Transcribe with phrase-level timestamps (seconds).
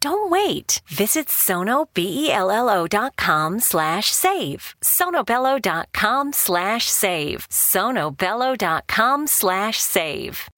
[0.00, 0.80] Don't wait.
[0.88, 4.74] Visit sonobello.com slash save.
[4.82, 7.46] sonobello.com slash save.
[7.48, 10.48] sonobello.com slash save.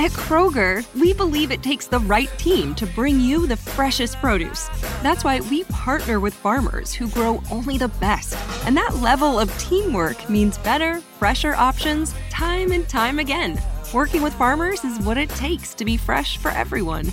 [0.00, 4.68] At Kroger, we believe it takes the right team to bring you the freshest produce.
[5.02, 8.36] That's why we partner with farmers who grow only the best.
[8.64, 13.60] And that level of teamwork means better, fresher options time and time again.
[13.92, 17.06] Working with farmers is what it takes to be fresh for everyone.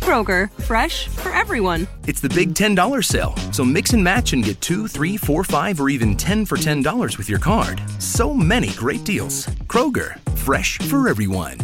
[0.00, 1.86] Kroger, fresh for everyone.
[2.06, 5.80] It's the big $10 sale, so mix and match and get two, three, four, five,
[5.80, 7.82] or even 10 for $10 with your card.
[7.98, 9.46] So many great deals.
[9.66, 11.58] Kroger, fresh for everyone.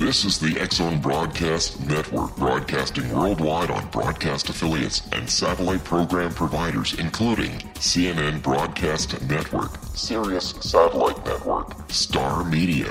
[0.00, 6.32] This is the X Zone Broadcast Network, broadcasting worldwide on broadcast affiliates and satellite program
[6.32, 12.90] providers, including CNN Broadcast Network, Sirius Satellite Network, Star Media,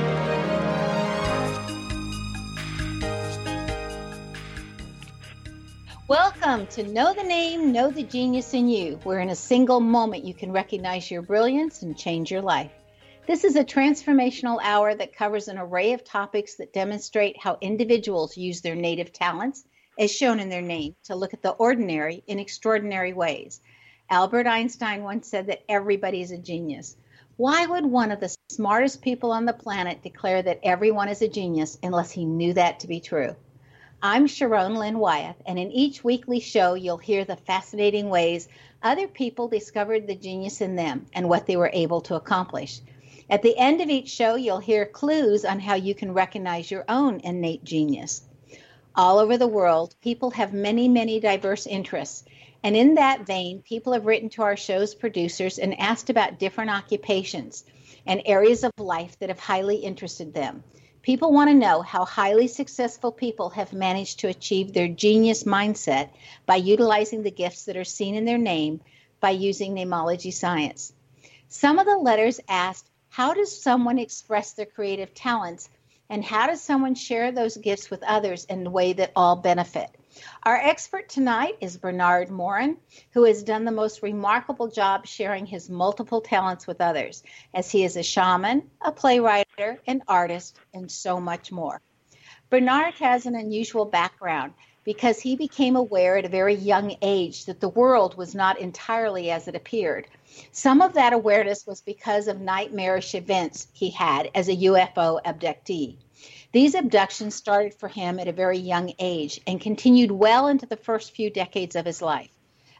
[6.51, 10.25] Welcome to Know the Name, Know the Genius in You, where in a single moment
[10.25, 12.73] you can recognize your brilliance and change your life.
[13.25, 18.35] This is a transformational hour that covers an array of topics that demonstrate how individuals
[18.35, 19.63] use their native talents,
[19.97, 23.61] as shown in their name, to look at the ordinary in extraordinary ways.
[24.09, 26.97] Albert Einstein once said that everybody is a genius.
[27.37, 31.29] Why would one of the smartest people on the planet declare that everyone is a
[31.29, 33.37] genius unless he knew that to be true?
[34.03, 38.49] I'm Sharon Lynn Wyeth, and in each weekly show, you'll hear the fascinating ways
[38.81, 42.81] other people discovered the genius in them and what they were able to accomplish.
[43.29, 46.83] At the end of each show, you'll hear clues on how you can recognize your
[46.89, 48.23] own innate genius.
[48.95, 52.25] All over the world, people have many, many diverse interests.
[52.63, 56.71] And in that vein, people have written to our show's producers and asked about different
[56.71, 57.65] occupations
[58.07, 60.63] and areas of life that have highly interested them.
[61.01, 66.09] People want to know how highly successful people have managed to achieve their genius mindset
[66.45, 68.81] by utilizing the gifts that are seen in their name
[69.19, 70.93] by using namology science.
[71.47, 75.69] Some of the letters asked, How does someone express their creative talents?
[76.07, 79.89] And how does someone share those gifts with others in a way that all benefit?
[80.43, 82.77] Our expert tonight is Bernard Morin,
[83.11, 87.23] who has done the most remarkable job sharing his multiple talents with others,
[87.53, 89.47] as he is a shaman, a playwright,
[89.87, 91.81] an artist, and so much more.
[92.49, 94.53] Bernard has an unusual background
[94.83, 99.29] because he became aware at a very young age that the world was not entirely
[99.29, 100.07] as it appeared.
[100.51, 105.97] Some of that awareness was because of nightmarish events he had as a UFO abductee.
[106.53, 110.75] These abductions started for him at a very young age and continued well into the
[110.75, 112.31] first few decades of his life.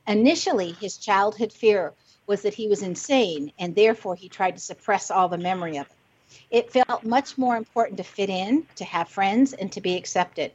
[0.05, 1.93] Initially, his childhood fear
[2.27, 5.87] was that he was insane and therefore he tried to suppress all the memory of
[5.87, 5.93] it.
[6.49, 10.51] It felt much more important to fit in, to have friends, and to be accepted.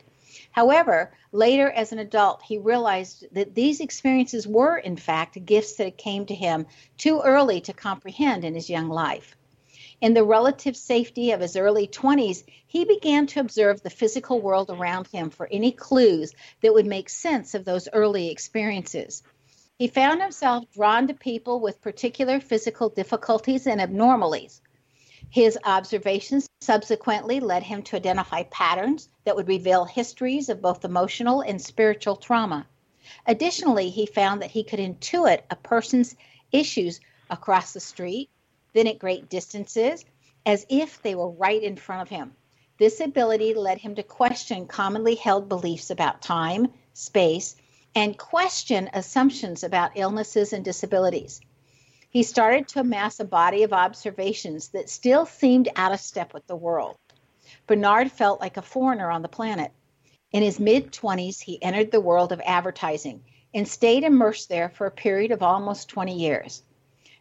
[0.52, 5.96] However, later as an adult, he realized that these experiences were, in fact, gifts that
[5.96, 6.66] came to him
[6.98, 9.36] too early to comprehend in his young life.
[9.98, 14.68] In the relative safety of his early 20s, he began to observe the physical world
[14.68, 19.22] around him for any clues that would make sense of those early experiences.
[19.78, 24.60] He found himself drawn to people with particular physical difficulties and abnormalities.
[25.30, 31.40] His observations subsequently led him to identify patterns that would reveal histories of both emotional
[31.40, 32.66] and spiritual trauma.
[33.26, 36.16] Additionally, he found that he could intuit a person's
[36.52, 37.00] issues
[37.30, 38.28] across the street,
[38.76, 40.04] then at great distances,
[40.44, 42.32] as if they were right in front of him.
[42.78, 47.56] This ability led him to question commonly held beliefs about time, space,
[47.94, 51.40] and question assumptions about illnesses and disabilities.
[52.10, 56.46] He started to amass a body of observations that still seemed out of step with
[56.46, 56.96] the world.
[57.66, 59.72] Bernard felt like a foreigner on the planet.
[60.32, 63.24] In his mid 20s, he entered the world of advertising
[63.54, 66.62] and stayed immersed there for a period of almost 20 years.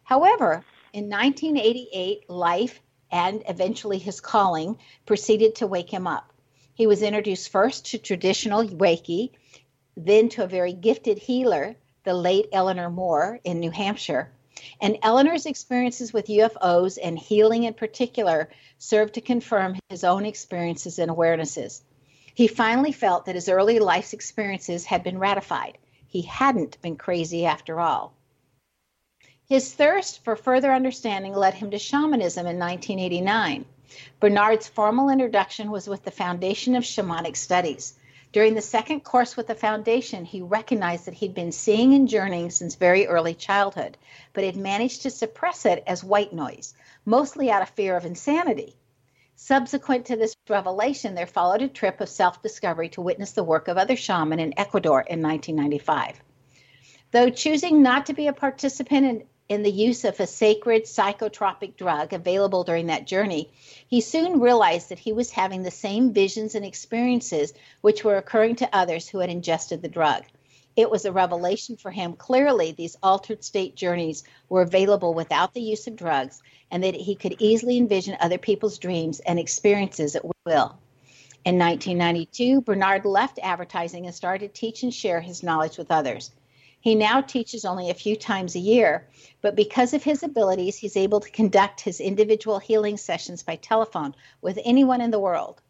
[0.03, 2.81] However, in 1988, life
[3.11, 6.31] and eventually his calling proceeded to wake him up.
[6.73, 9.31] He was introduced first to traditional Reiki
[9.97, 11.75] then to a very gifted healer,
[12.05, 14.31] the late Eleanor Moore in New Hampshire.
[14.79, 20.97] And Eleanor's experiences with UFOs and healing in particular served to confirm his own experiences
[20.97, 21.81] and awarenesses.
[22.33, 25.77] He finally felt that his early life's experiences had been ratified.
[26.07, 28.14] He hadn't been crazy after all.
[29.47, 33.65] His thirst for further understanding led him to shamanism in 1989.
[34.19, 37.93] Bernard's formal introduction was with the Foundation of Shamanic Studies.
[38.31, 42.49] During the second course with the foundation, he recognized that he'd been seeing and journeying
[42.49, 43.99] since very early childhood,
[44.33, 46.73] but had managed to suppress it as white noise,
[47.05, 48.75] mostly out of fear of insanity.
[49.35, 53.67] Subsequent to this revelation, there followed a trip of self discovery to witness the work
[53.67, 56.19] of other shamans in Ecuador in 1995.
[57.11, 61.75] Though choosing not to be a participant in in the use of a sacred psychotropic
[61.75, 63.49] drug available during that journey,
[63.87, 68.55] he soon realized that he was having the same visions and experiences which were occurring
[68.55, 70.23] to others who had ingested the drug.
[70.75, 75.61] It was a revelation for him clearly these altered state journeys were available without the
[75.61, 80.25] use of drugs and that he could easily envision other people's dreams and experiences at
[80.25, 80.77] will.
[81.45, 86.31] In 1992, Bernard left advertising and started to teach and share his knowledge with others.
[86.85, 89.07] He now teaches only a few times a year,
[89.41, 94.13] but because of his abilities, he's able to conduct his individual healing sessions by telephone
[94.39, 95.63] with anyone in the world.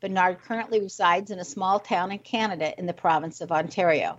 [0.00, 4.18] Bernard currently resides in a small town in Canada in the province of Ontario.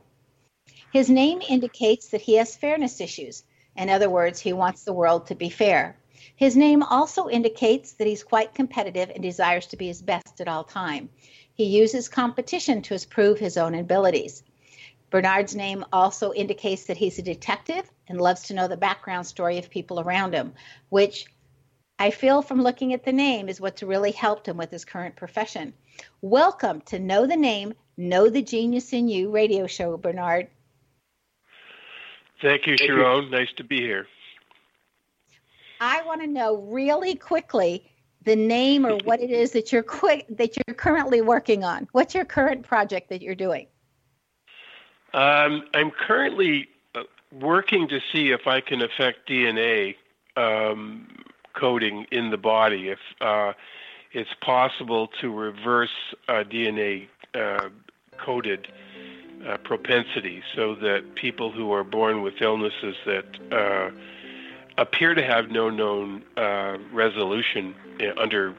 [0.94, 3.44] His name indicates that he has fairness issues.
[3.76, 5.98] In other words, he wants the world to be fair.
[6.38, 10.48] His name also indicates that he's quite competitive and desires to be his best at
[10.48, 11.10] all time.
[11.54, 14.42] He uses competition to prove his own abilities.
[15.10, 19.58] Bernard's name also indicates that he's a detective and loves to know the background story
[19.58, 20.54] of people around him,
[20.90, 21.26] which
[21.98, 25.16] I feel from looking at the name is what's really helped him with his current
[25.16, 25.74] profession.
[26.22, 30.48] Welcome to Know the Name, Know the Genius in You radio show, Bernard.
[32.42, 33.32] Thank you, Sharon.
[33.32, 34.08] Nice to be here.
[35.82, 37.92] I want to know really quickly
[38.24, 41.88] the name or what it is that you're quick that you're currently working on.
[41.94, 43.68] What's your current project that you're doing?
[45.14, 49.96] Um, I'm currently uh, working to see if I can affect DNA
[50.36, 51.08] um,
[51.54, 52.90] coding in the body.
[52.90, 53.54] If uh,
[54.12, 55.90] it's possible to reverse
[56.28, 57.08] uh, DNA
[58.18, 58.68] coded
[59.48, 63.90] uh, propensity so that people who are born with illnesses that uh,
[64.78, 67.74] appear to have no known uh, resolution
[68.18, 68.56] under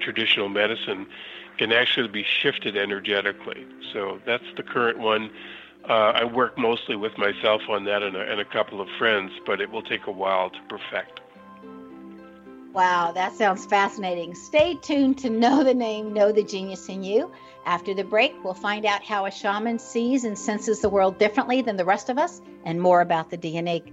[0.00, 1.06] traditional medicine
[1.58, 3.66] can actually be shifted energetically.
[3.92, 5.30] So that's the current one.
[5.88, 9.32] Uh, I work mostly with myself on that and a, and a couple of friends,
[9.44, 11.20] but it will take a while to perfect.
[12.72, 14.34] Wow, that sounds fascinating.
[14.34, 17.30] Stay tuned to Know the Name, Know the Genius in You.
[17.66, 21.62] After the break, we'll find out how a shaman sees and senses the world differently
[21.62, 23.92] than the rest of us and more about the DNA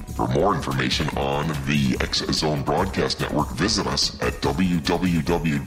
[0.15, 5.61] For more information on the X Zone Broadcast Network, visit us at www.xzbn.net.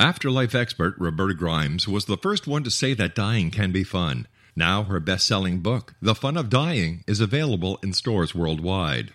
[0.00, 4.26] Afterlife expert Roberta Grimes was the first one to say that dying can be fun.
[4.56, 9.12] Now, her best selling book, The Fun of Dying, is available in stores worldwide.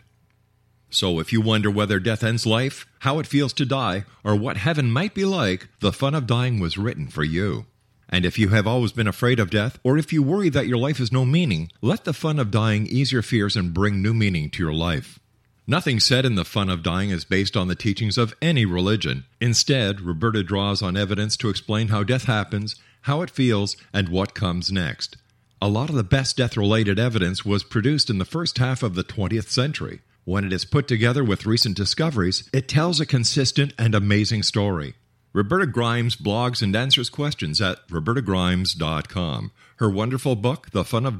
[0.91, 4.57] So, if you wonder whether death ends life, how it feels to die, or what
[4.57, 7.65] heaven might be like, The Fun of Dying was written for you.
[8.09, 10.79] And if you have always been afraid of death, or if you worry that your
[10.79, 14.15] life has no meaning, let The Fun of Dying ease your fears and bring new
[14.15, 15.19] meaning to your life.
[15.67, 19.25] Nothing said in The Fun of Dying is based on the teachings of any religion.
[19.39, 24.33] Instead, Roberta draws on evidence to explain how death happens, how it feels, and what
[24.33, 25.15] comes next.
[25.61, 28.95] A lot of the best death related evidence was produced in the first half of
[28.95, 29.99] the 20th century.
[30.29, 34.93] When it is put together with recent discoveries, it tells a consistent and amazing story.
[35.33, 39.51] Roberta Grimes blogs and answers questions at robertagrimes.com.
[39.77, 41.19] Her wonderful book, The Fun of.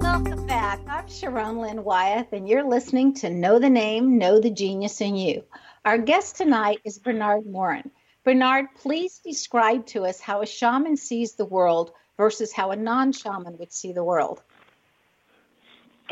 [0.00, 0.80] Welcome back.
[0.88, 5.16] I'm Sharon Lynn Wyeth, and you're listening to Know the Name, Know the Genius in
[5.16, 5.44] You.
[5.84, 7.90] Our guest tonight is Bernard Morin.
[8.24, 13.12] Bernard, please describe to us how a shaman sees the world versus how a non
[13.12, 14.40] shaman would see the world.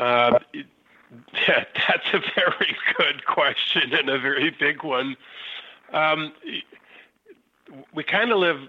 [0.01, 5.15] Uh, yeah, that's a very good question and a very big one.
[5.93, 6.33] Um,
[7.93, 8.61] we kind of live,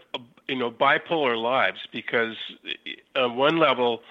[0.47, 2.37] you know, bipolar lives because
[3.17, 4.03] on one level,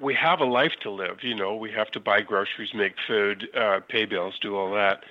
[0.00, 1.22] we have a life to live.
[1.22, 5.04] You know, we have to buy groceries, make food, uh, pay bills, do all that.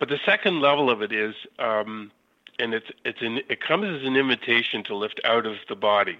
[0.00, 2.10] But the second level of it is, um,
[2.58, 6.18] and it's it's an, it comes as an invitation to lift out of the body,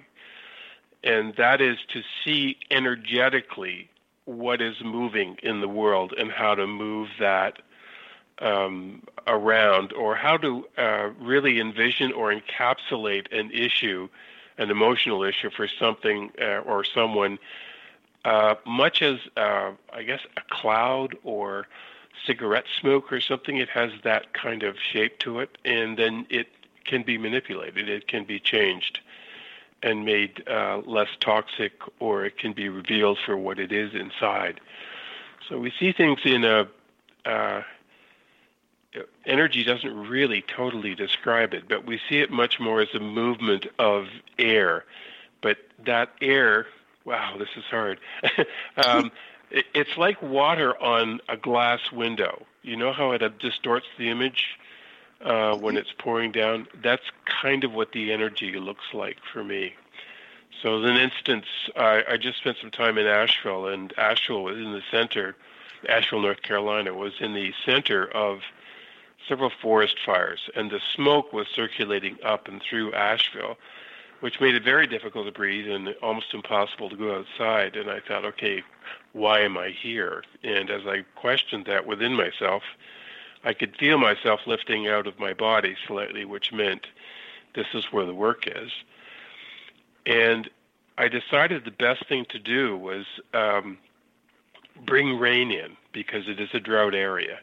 [1.03, 3.89] and that is to see energetically
[4.25, 7.59] what is moving in the world and how to move that
[8.41, 14.09] um, around, or how to uh, really envision or encapsulate an issue,
[14.59, 17.39] an emotional issue for something uh, or someone,
[18.25, 21.69] uh, much as uh, I guess a cloud or
[22.27, 23.59] cigarette smoke or something.
[23.59, 26.49] It has that kind of shape to it, and then it
[26.85, 27.89] can be manipulated.
[27.89, 29.01] It can be changed
[29.85, 34.61] and made uh, less toxic, or it can be revealed for what it is inside.
[35.49, 36.67] So we see things in a
[37.27, 37.63] uh,
[39.27, 43.67] energy doesn't really totally describe it, but we see it much more as a movement
[43.79, 44.07] of
[44.39, 44.85] air.
[45.43, 46.67] But that air,
[47.05, 47.99] wow, this is hard.
[48.77, 49.13] um,
[49.51, 52.47] it, it's like water on a glass window.
[52.63, 54.59] You know how it distorts the image?
[55.25, 56.67] Uh, when it's pouring down.
[56.83, 59.75] That's kind of what the energy looks like for me.
[60.63, 64.57] So, as an instance, I, I just spent some time in Asheville, and Asheville was
[64.57, 65.35] in the center
[65.89, 68.41] Asheville, North Carolina, was in the center of
[69.29, 73.57] several forest fires, and the smoke was circulating up and through Asheville,
[74.21, 77.77] which made it very difficult to breathe and almost impossible to go outside.
[77.77, 78.63] And I thought, okay,
[79.13, 80.25] why am I here?
[80.43, 82.63] And as I questioned that within myself,
[83.45, 86.87] I could feel myself lifting out of my body slightly, which meant
[87.55, 88.73] this is where the work is.
[90.07, 90.49] And
[90.97, 93.79] I decided the best thing to do was um,
[94.85, 97.39] bring rain in because it is a drought area.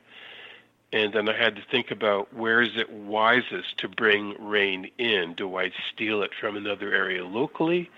[0.93, 5.33] And then I had to think about where is it wisest to bring rain in?
[5.35, 7.89] Do I steal it from another area locally?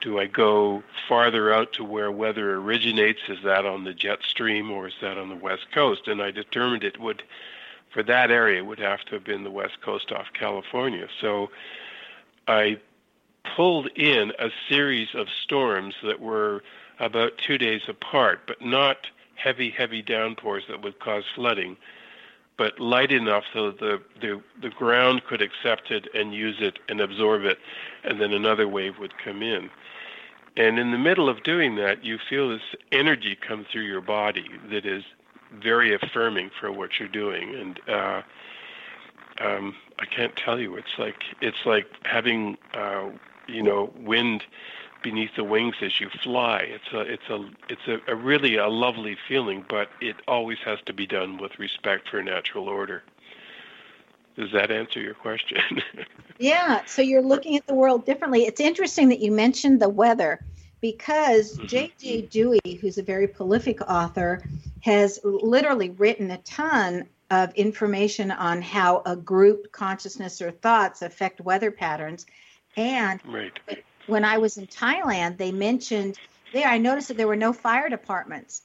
[0.00, 3.20] Do I go farther out to where weather originates?
[3.28, 6.08] Is that on the jet stream or is that on the west coast?
[6.08, 7.22] And I determined it would,
[7.90, 11.08] for that area, would have to have been the west coast off California.
[11.20, 11.50] So
[12.46, 12.78] I
[13.56, 16.62] pulled in a series of storms that were
[16.98, 21.76] about two days apart, but not heavy, heavy downpours that would cause flooding,
[22.56, 26.78] but light enough so that the, the, the ground could accept it and use it
[26.88, 27.58] and absorb it,
[28.04, 29.70] and then another wave would come in.
[30.56, 34.46] And in the middle of doing that, you feel this energy come through your body
[34.70, 35.04] that is
[35.52, 37.54] very affirming for what you're doing.
[37.54, 38.22] And uh,
[39.40, 43.10] um, I can't tell you, it's like it's like having uh,
[43.46, 44.44] you know wind
[45.02, 46.58] beneath the wings as you fly.
[46.60, 50.78] It's a it's a it's a, a really a lovely feeling, but it always has
[50.86, 53.02] to be done with respect for natural order.
[54.36, 55.82] Does that answer your question?
[56.38, 56.84] yeah.
[56.84, 58.44] So you're looking at the world differently.
[58.44, 60.44] It's interesting that you mentioned the weather
[60.82, 62.18] because J.J.
[62.18, 62.26] Mm-hmm.
[62.26, 64.42] Dewey, who's a very prolific author,
[64.80, 71.40] has literally written a ton of information on how a group consciousness or thoughts affect
[71.40, 72.26] weather patterns.
[72.76, 73.58] And right.
[74.06, 76.18] When I was in Thailand, they mentioned
[76.52, 78.62] there, I noticed that there were no fire departments.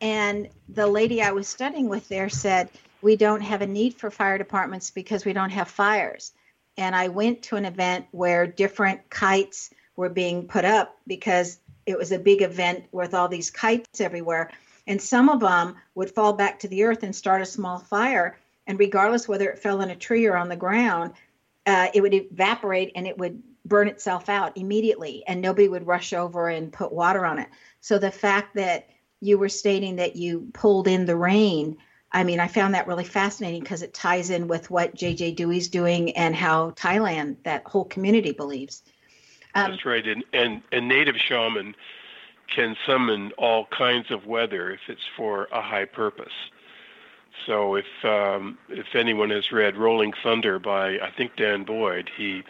[0.00, 2.68] And the lady I was studying with there said,
[3.00, 6.32] We don't have a need for fire departments because we don't have fires.
[6.76, 11.98] And I went to an event where different kites were being put up because it
[11.98, 14.50] was a big event with all these kites everywhere.
[14.86, 18.38] And some of them would fall back to the earth and start a small fire.
[18.66, 21.12] And regardless whether it fell in a tree or on the ground,
[21.66, 26.12] uh, it would evaporate and it would burn itself out immediately and nobody would rush
[26.12, 27.48] over and put water on it.
[27.80, 31.78] So the fact that you were stating that you pulled in the rain,
[32.12, 35.68] I mean, I found that really fascinating because it ties in with what JJ Dewey's
[35.68, 38.82] doing and how Thailand, that whole community believes.
[39.54, 40.06] Um, That's right.
[40.06, 41.74] And, and, and native shaman
[42.54, 46.34] can summon all kinds of weather if it's for a high purpose.
[47.46, 52.44] So if um, if anyone has read Rolling Thunder by I think Dan Boyd, he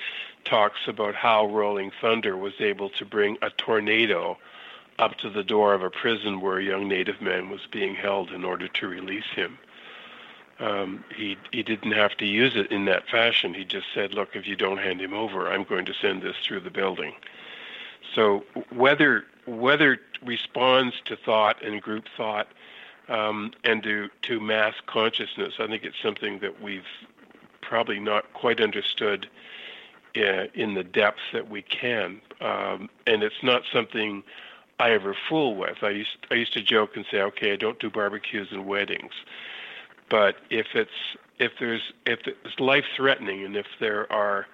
[0.44, 4.38] talks about how Rolling Thunder was able to bring a tornado
[4.98, 8.30] up to the door of a prison where a young Native man was being held
[8.30, 9.58] in order to release him.
[10.58, 13.54] Um, he he didn't have to use it in that fashion.
[13.54, 16.36] He just said, "Look, if you don't hand him over, I'm going to send this
[16.44, 17.14] through the building."
[18.14, 22.48] So whether whether responds to thought and group thought
[23.08, 26.86] um, and to to mass consciousness, I think it's something that we've
[27.60, 29.28] probably not quite understood
[30.16, 32.20] uh, in the depth that we can.
[32.40, 34.22] Um, and it's not something
[34.78, 35.82] I ever fool with.
[35.82, 39.12] I used I used to joke and say, okay, I don't do barbecues and weddings,
[40.08, 44.46] but if it's if there's if it's life threatening and if there are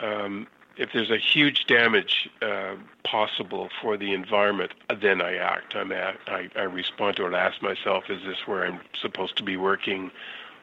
[0.00, 5.74] um, if there's a huge damage uh, possible for the environment, then I act.
[5.74, 7.34] I'm at, I, I respond to it.
[7.34, 10.10] I ask myself, is this where I'm supposed to be working?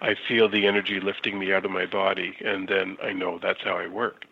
[0.01, 3.61] I feel the energy lifting me out of my body, and then I know that's
[3.63, 4.25] how I work.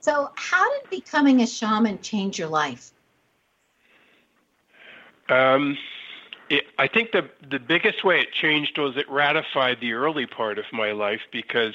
[0.00, 2.92] So, how did becoming a shaman change your life?
[5.28, 5.78] Um,
[6.50, 10.58] it, I think the the biggest way it changed was it ratified the early part
[10.58, 11.74] of my life because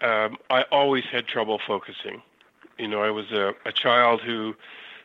[0.00, 2.22] um, I always had trouble focusing.
[2.78, 4.54] You know, I was a, a child who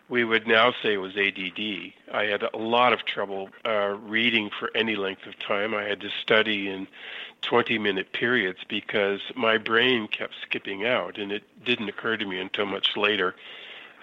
[0.09, 1.93] we would now say was ADD.
[2.13, 5.73] I had a lot of trouble uh, reading for any length of time.
[5.73, 6.87] I had to study in
[7.41, 12.39] 20 minute periods because my brain kept skipping out, and it didn't occur to me
[12.39, 13.35] until much later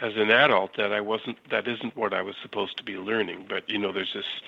[0.01, 3.47] as an adult that I wasn't that isn't what I was supposed to be learning.
[3.49, 4.41] But you know, there's this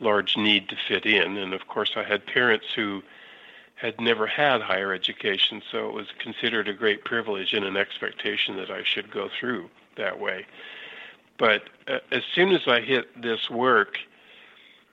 [0.00, 3.02] large need to fit in, and of course, I had parents who
[3.82, 8.56] had never had higher education, so it was considered a great privilege and an expectation
[8.56, 10.46] that I should go through that way.
[11.36, 13.98] But uh, as soon as I hit this work,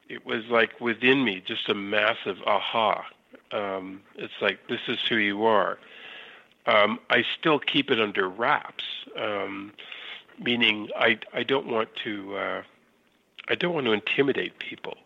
[0.10, 3.06] it was like within me just a massive aha.
[3.52, 5.78] Um, it's like this is who you are.
[6.66, 9.72] Um, I still keep it under wraps, um,
[10.40, 12.36] meaning I I don't want to.
[12.36, 12.64] Uh,
[13.50, 14.98] I don't want to intimidate people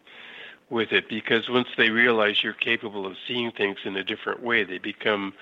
[0.73, 4.63] with it because once they realize you're capable of seeing things in a different way,
[4.63, 5.33] they become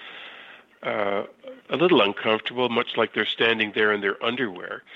[0.84, 1.24] uh,
[1.70, 4.84] a little uncomfortable, much like they're standing there in their underwear.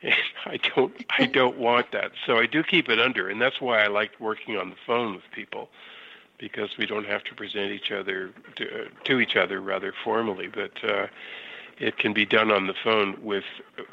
[0.00, 0.14] And
[0.46, 2.12] I don't, I don't want that.
[2.24, 5.16] So I do keep it under, and that's why I like working on the phone
[5.16, 5.70] with people,
[6.38, 10.70] because we don't have to present each other to, to each other rather formally, but
[10.84, 11.08] uh,
[11.80, 13.42] it can be done on the phone with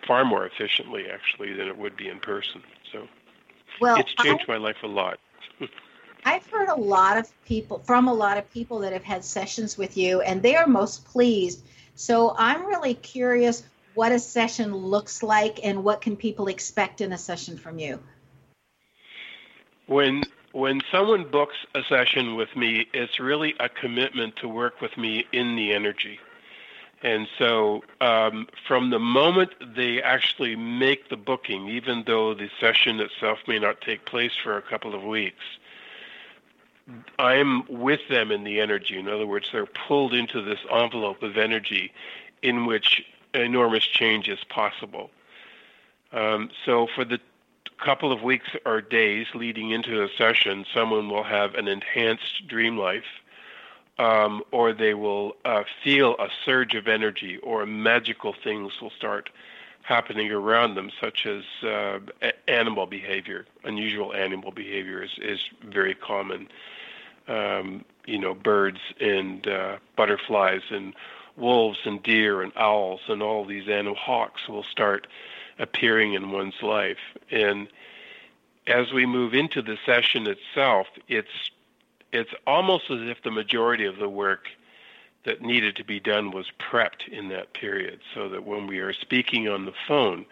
[0.06, 2.62] far more efficiently actually than it would be in person.
[2.92, 3.08] So
[3.82, 5.20] well, it's changed I, my life a lot.
[6.26, 9.78] I've heard a lot of people from a lot of people that have had sessions
[9.78, 11.64] with you, and they are most pleased.
[11.94, 17.14] So I'm really curious what a session looks like and what can people expect in
[17.14, 18.02] a session from you.
[19.86, 24.98] When when someone books a session with me, it's really a commitment to work with
[24.98, 26.20] me in the energy.
[27.04, 33.00] And so, um, from the moment they actually make the booking, even though the session
[33.00, 35.44] itself may not take place for a couple of weeks,
[37.18, 38.98] I'm with them in the energy.
[38.98, 41.92] In other words, they're pulled into this envelope of energy
[42.42, 45.10] in which enormous change is possible.
[46.12, 47.20] Um, so, for the
[47.78, 52.78] couple of weeks or days leading into the session, someone will have an enhanced dream
[52.78, 53.04] life,
[53.98, 59.30] um, or they will uh, feel a surge of energy, or magical things will start
[59.86, 62.00] happening around them, such as uh,
[62.48, 63.46] animal behavior.
[63.64, 66.48] Unusual animal behavior is, is very common
[67.28, 70.94] um, you know, birds and uh, butterflies and
[71.38, 75.08] wolves and deer and owls and all these animal hawks will start
[75.60, 77.00] appearing in one's life.
[77.32, 77.68] And
[78.68, 81.52] as we move into the session itself, it's
[82.12, 84.48] it's almost as if the majority of the work
[85.26, 88.94] that needed to be done was prepped in that period, so that when we are
[88.94, 90.26] speaking on the phone,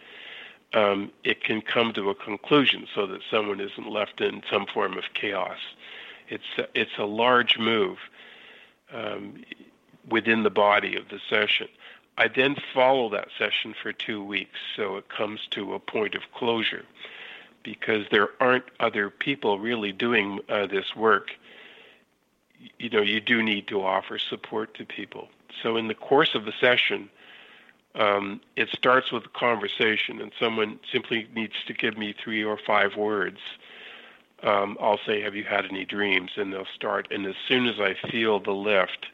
[0.73, 4.97] um, it can come to a conclusion, so that someone isn't left in some form
[4.97, 5.58] of chaos.
[6.29, 7.97] It's it's a large move
[8.93, 9.43] um,
[10.08, 11.67] within the body of the session.
[12.17, 16.21] I then follow that session for two weeks, so it comes to a point of
[16.34, 16.86] closure,
[17.63, 21.32] because there aren't other people really doing uh, this work.
[22.80, 25.30] You know, you do need to offer support to people.
[25.62, 27.10] So in the course of the session,
[27.95, 32.58] um, it starts with a conversation, and someone simply needs to give me three or
[32.58, 33.39] five words
[34.43, 37.08] um, I'll say, "Have you had any dreams?" And they'll start.
[37.12, 39.08] And as soon as I feel the lift,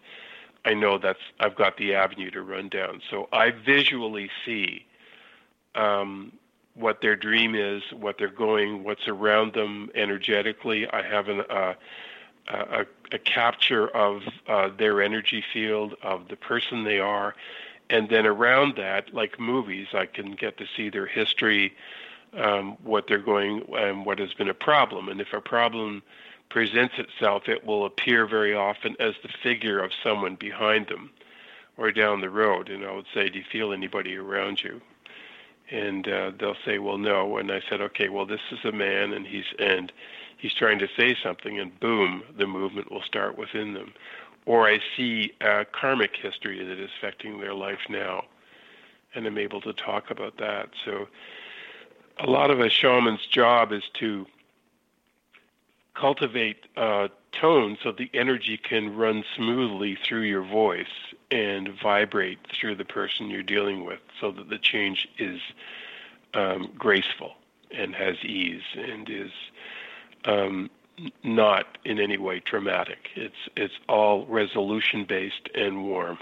[0.65, 3.01] I know that's I've got the avenue to run down.
[3.09, 4.85] So I visually see
[5.75, 6.33] um,
[6.73, 10.87] what their dream is, what they're going, what's around them energetically.
[10.89, 11.73] I have an, uh,
[12.49, 17.35] a, a capture of uh, their energy field, of the person they are,
[17.89, 21.75] and then around that, like movies, I can get to see their history
[22.33, 25.09] um, what they're going and what has been a problem.
[25.09, 26.03] And if a problem
[26.49, 31.11] presents itself, it will appear very often as the figure of someone behind them
[31.77, 32.69] or down the road.
[32.69, 34.81] And I would say, Do you feel anybody around you?
[35.71, 37.37] And uh, they'll say, Well, no.
[37.37, 39.91] And I said, Okay, well, this is a man, and he's and
[40.39, 43.93] he's trying to say something, and boom, the movement will start within them.
[44.45, 48.25] Or I see a karmic history that is affecting their life now,
[49.13, 50.69] and I'm able to talk about that.
[50.85, 51.07] So
[52.19, 54.25] a lot of a shaman's job is to
[55.93, 62.75] cultivate uh, tone so the energy can run smoothly through your voice and vibrate through
[62.75, 65.41] the person you're dealing with so that the change is
[66.33, 67.33] um, graceful
[67.71, 69.31] and has ease and is
[70.25, 70.69] um,
[71.23, 73.09] not in any way dramatic.
[73.15, 76.17] It's it's all resolution based and warm.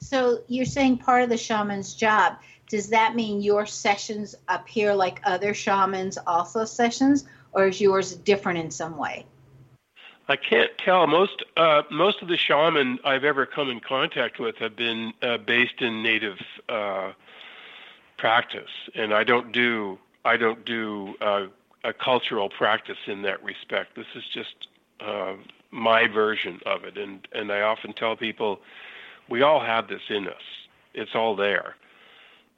[0.00, 2.38] So you're saying part of the shaman's job
[2.68, 8.58] does that mean your sessions appear like other shamans also sessions, or is yours different
[8.58, 9.24] in some way?
[10.28, 11.06] I can't tell.
[11.06, 15.38] Most uh, most of the shaman I've ever come in contact with have been uh,
[15.38, 16.38] based in native
[16.68, 17.12] uh,
[18.18, 21.46] practice, and I don't do I don't do uh,
[21.88, 23.96] a cultural practice in that respect.
[23.96, 24.68] This is just
[25.00, 25.34] uh,
[25.70, 28.60] my version of it, and and I often tell people
[29.28, 30.42] we all have this in us.
[30.94, 31.76] It's all there.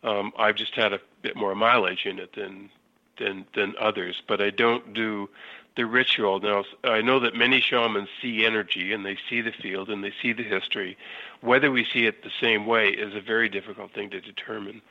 [0.02, 2.70] Um, I've just had a bit more mileage in it than
[3.18, 5.28] than than others, but I don't do
[5.76, 6.40] the ritual.
[6.40, 10.12] Now I know that many shamans see energy and they see the field and they
[10.20, 10.96] see the history.
[11.40, 14.82] Whether we see it the same way is a very difficult thing to determine.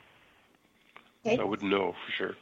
[1.26, 1.38] Okay.
[1.38, 2.36] I wouldn't know for sure.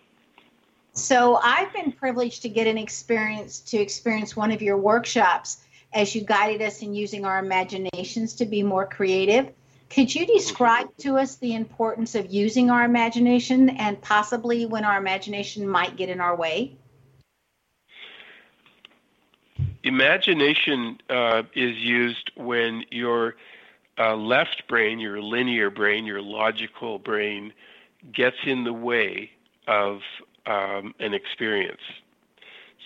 [0.97, 5.59] So I've been privileged to get an experience to experience one of your workshops
[5.93, 9.53] as you guided us in using our imaginations to be more creative
[9.89, 14.97] Could you describe to us the importance of using our imagination and possibly when our
[14.97, 16.75] imagination might get in our way?
[19.83, 23.35] Imagination uh, is used when your
[23.97, 27.53] uh, left brain, your linear brain, your logical brain,
[28.11, 29.31] gets in the way
[29.67, 30.01] of
[30.47, 31.81] um, an experience.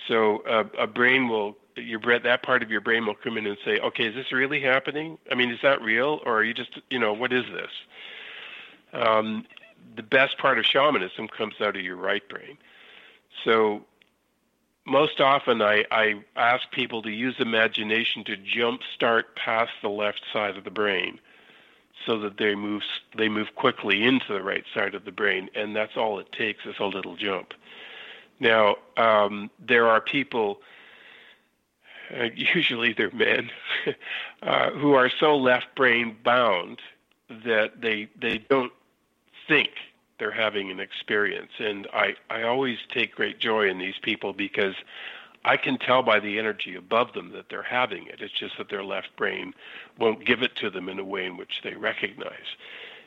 [0.08, 3.56] So uh, a brain will your that part of your brain will come in and
[3.64, 5.16] say, okay, is this really happening?
[5.30, 7.70] I mean, is that real, or are you just you know what is this?
[8.92, 9.46] Um,
[9.96, 12.58] the best part of shamanism comes out of your right brain.
[13.44, 13.84] So
[14.84, 20.22] most often I, I ask people to use imagination to jump start past the left
[20.32, 21.18] side of the brain
[22.06, 22.82] so that they move
[23.16, 26.64] they move quickly into the right side of the brain and that's all it takes
[26.66, 27.54] is a little jump
[28.40, 30.60] now um, there are people
[32.18, 33.50] uh, usually they're men
[34.42, 36.80] uh, who are so left brain bound
[37.44, 38.72] that they they don't
[39.48, 39.70] think
[40.22, 41.50] they're having an experience.
[41.58, 44.76] And I, I always take great joy in these people because
[45.44, 48.20] I can tell by the energy above them that they're having it.
[48.20, 49.54] It's just that their left brain
[49.98, 52.56] won't give it to them in a way in which they recognize.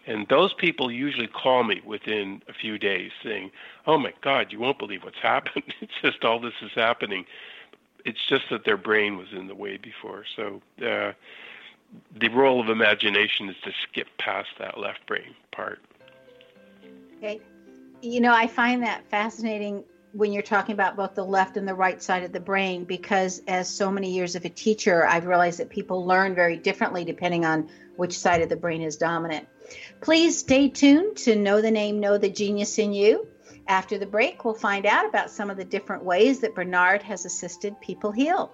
[0.07, 3.51] And those people usually call me within a few days saying,
[3.87, 5.73] Oh my God, you won't believe what's happened.
[5.81, 7.25] it's just all this is happening.
[8.03, 10.25] It's just that their brain was in the way before.
[10.35, 11.13] So uh,
[12.19, 15.79] the role of imagination is to skip past that left brain part.
[17.17, 17.39] Okay.
[18.01, 19.83] You know, I find that fascinating
[20.15, 23.41] when you're talking about both the left and the right side of the brain because
[23.49, 27.43] as so many years of a teacher, I've realized that people learn very differently depending
[27.43, 29.45] on which side of the brain is dominant.
[29.99, 33.27] Please stay tuned to Know the Name, Know the Genius in You.
[33.67, 37.25] After the break, we'll find out about some of the different ways that Bernard has
[37.25, 38.53] assisted people heal.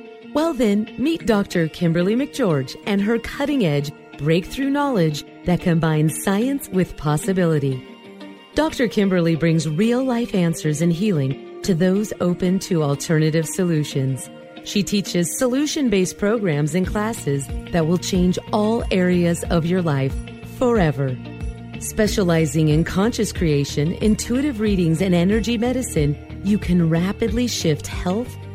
[0.33, 1.67] Well, then, meet Dr.
[1.67, 7.85] Kimberly McGeorge and her cutting edge breakthrough knowledge that combines science with possibility.
[8.55, 8.87] Dr.
[8.87, 14.29] Kimberly brings real life answers and healing to those open to alternative solutions.
[14.63, 20.15] She teaches solution based programs and classes that will change all areas of your life
[20.57, 21.17] forever.
[21.79, 26.15] Specializing in conscious creation, intuitive readings, and energy medicine,
[26.45, 28.37] you can rapidly shift health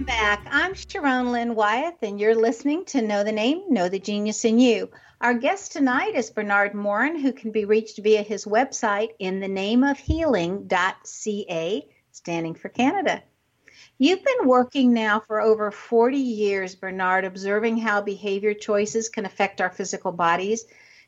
[0.00, 0.46] Welcome back.
[0.50, 4.58] I'm Sharon Lynn Wyeth, and you're listening to Know the Name, Know the Genius in
[4.58, 4.90] You.
[5.20, 9.48] Our guest tonight is Bernard Morin, who can be reached via his website in the
[9.48, 13.22] name of healing.ca, standing for Canada.
[13.98, 19.60] You've been working now for over 40 years, Bernard, observing how behavior choices can affect
[19.60, 20.64] our physical bodies.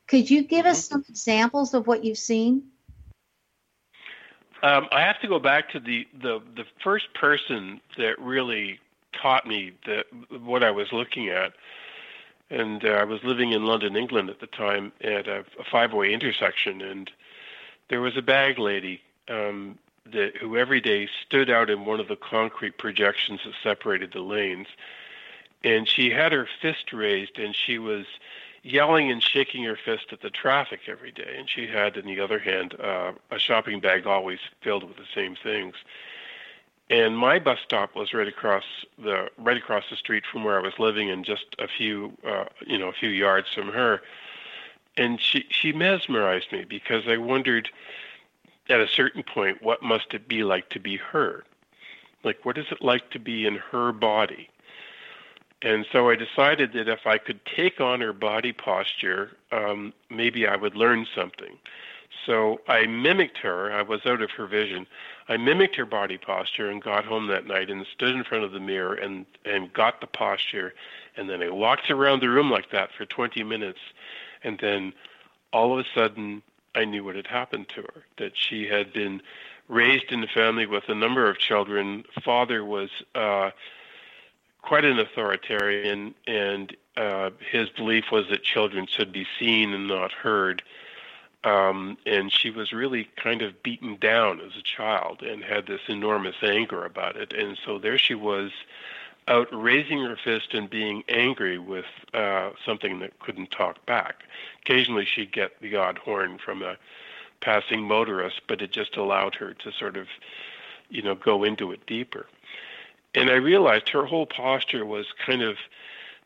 [0.06, 0.96] Could you give us mm-hmm.
[0.96, 2.71] some examples of what you've seen?
[4.62, 8.78] Um, I have to go back to the, the, the first person that really
[9.12, 10.06] taught me that
[10.42, 11.52] what I was looking at.
[12.48, 15.92] And uh, I was living in London, England at the time at a, a five
[15.92, 16.80] way intersection.
[16.80, 17.10] And
[17.88, 19.78] there was a bag lady um,
[20.12, 24.20] that who every day stood out in one of the concrete projections that separated the
[24.20, 24.68] lanes.
[25.64, 28.04] And she had her fist raised and she was
[28.62, 31.36] yelling and shaking her fist at the traffic every day.
[31.38, 35.06] And she had, in the other hand, uh, a shopping bag always filled with the
[35.14, 35.74] same things.
[36.90, 38.64] And my bus stop was right across
[38.98, 42.44] the right across the street from where I was living, and just a few, uh,
[42.66, 44.02] you know, a few yards from her.
[44.96, 47.70] And she she mesmerized me because I wondered
[48.68, 51.44] at a certain point, what must it be like to be her?
[52.24, 54.48] Like, what is it like to be in her body?
[55.62, 60.46] And so I decided that if I could take on her body posture, um, maybe
[60.46, 61.56] I would learn something.
[62.26, 63.72] So I mimicked her.
[63.72, 64.86] I was out of her vision.
[65.28, 68.52] I mimicked her body posture and got home that night and stood in front of
[68.52, 70.74] the mirror and, and got the posture.
[71.16, 73.80] And then I walked around the room like that for 20 minutes.
[74.44, 74.92] And then
[75.52, 76.42] all of a sudden,
[76.74, 79.20] I knew what had happened to her, that she had been
[79.68, 82.04] raised in a family with a number of children.
[82.22, 83.50] Father was uh,
[84.62, 90.12] quite an authoritarian, and uh, his belief was that children should be seen and not
[90.12, 90.62] heard.
[91.44, 95.80] Um, and she was really kind of beaten down as a child and had this
[95.88, 97.32] enormous anger about it.
[97.32, 98.52] And so there she was
[99.28, 104.22] out raising her fist and being angry with uh, something that couldn't talk back.
[104.62, 106.76] Occasionally, she'd get the odd horn from a
[107.40, 110.06] passing motorist, but it just allowed her to sort of,
[110.90, 112.26] you know, go into it deeper.
[113.14, 115.56] And I realized her whole posture was kind of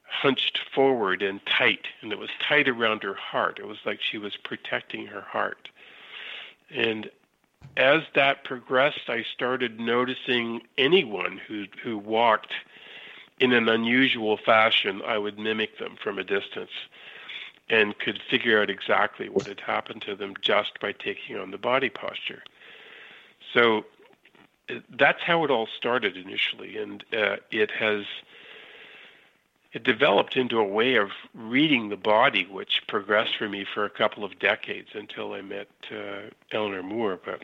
[0.08, 3.58] hunched forward and tight, and it was tight around her heart.
[3.58, 5.68] It was like she was protecting her heart.
[6.70, 7.10] And
[7.76, 12.52] as that progressed, I started noticing anyone who who walked
[13.38, 16.70] in an unusual fashion, I would mimic them from a distance
[17.68, 21.58] and could figure out exactly what had happened to them just by taking on the
[21.58, 22.42] body posture.
[23.52, 23.84] So
[24.90, 28.04] that's how it all started initially, and uh, it has
[29.72, 33.90] it developed into a way of reading the body, which progressed for me for a
[33.90, 37.20] couple of decades until I met uh, Eleanor Moore.
[37.22, 37.42] But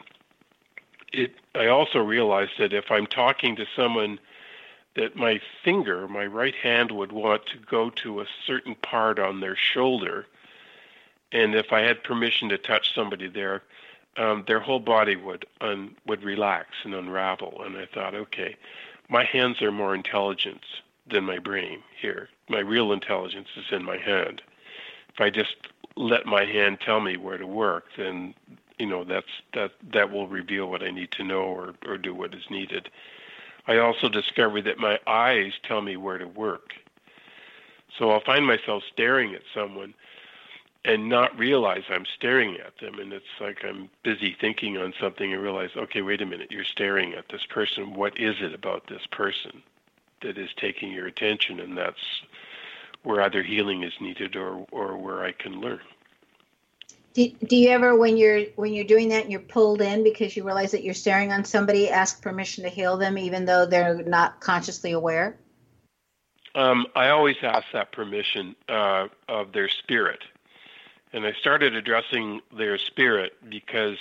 [1.13, 4.19] it, I also realized that if I'm talking to someone
[4.95, 9.41] that my finger, my right hand, would want to go to a certain part on
[9.41, 10.27] their shoulder.
[11.33, 13.63] And if I had permission to touch somebody there,
[14.17, 17.63] um, their whole body would un, would relax and unravel.
[17.65, 18.57] And I thought, okay,
[19.09, 20.63] my hands are more intelligent
[21.07, 22.29] than my brain here.
[22.49, 24.43] My real intelligence is in my hand.
[25.13, 25.57] If I just
[25.97, 28.35] let my hand tell me where to work, then
[28.79, 32.15] you know that's that that will reveal what I need to know or or do
[32.15, 32.91] what is needed.
[33.67, 36.75] I also discovered that my eyes tell me where to work.
[37.99, 39.95] So I'll find myself staring at someone
[40.85, 42.99] and not realize I'm staring at them.
[42.99, 46.65] And it's like I'm busy thinking on something and realize, okay, wait a minute, you're
[46.65, 47.95] staring at this person.
[47.95, 49.63] What is it about this person
[50.23, 51.61] that is taking your attention?
[51.61, 52.23] And that's
[53.05, 55.81] where either healing is needed or, or where I can learn.
[57.15, 60.35] Do, do you ever, when you're when you're doing that and you're pulled in because
[60.35, 64.03] you realize that you're staring on somebody, ask permission to heal them, even though they're
[64.03, 65.37] not consciously aware?
[66.55, 70.21] Um, I always ask that permission uh, of their spirit,
[71.13, 73.99] and I started addressing their spirit because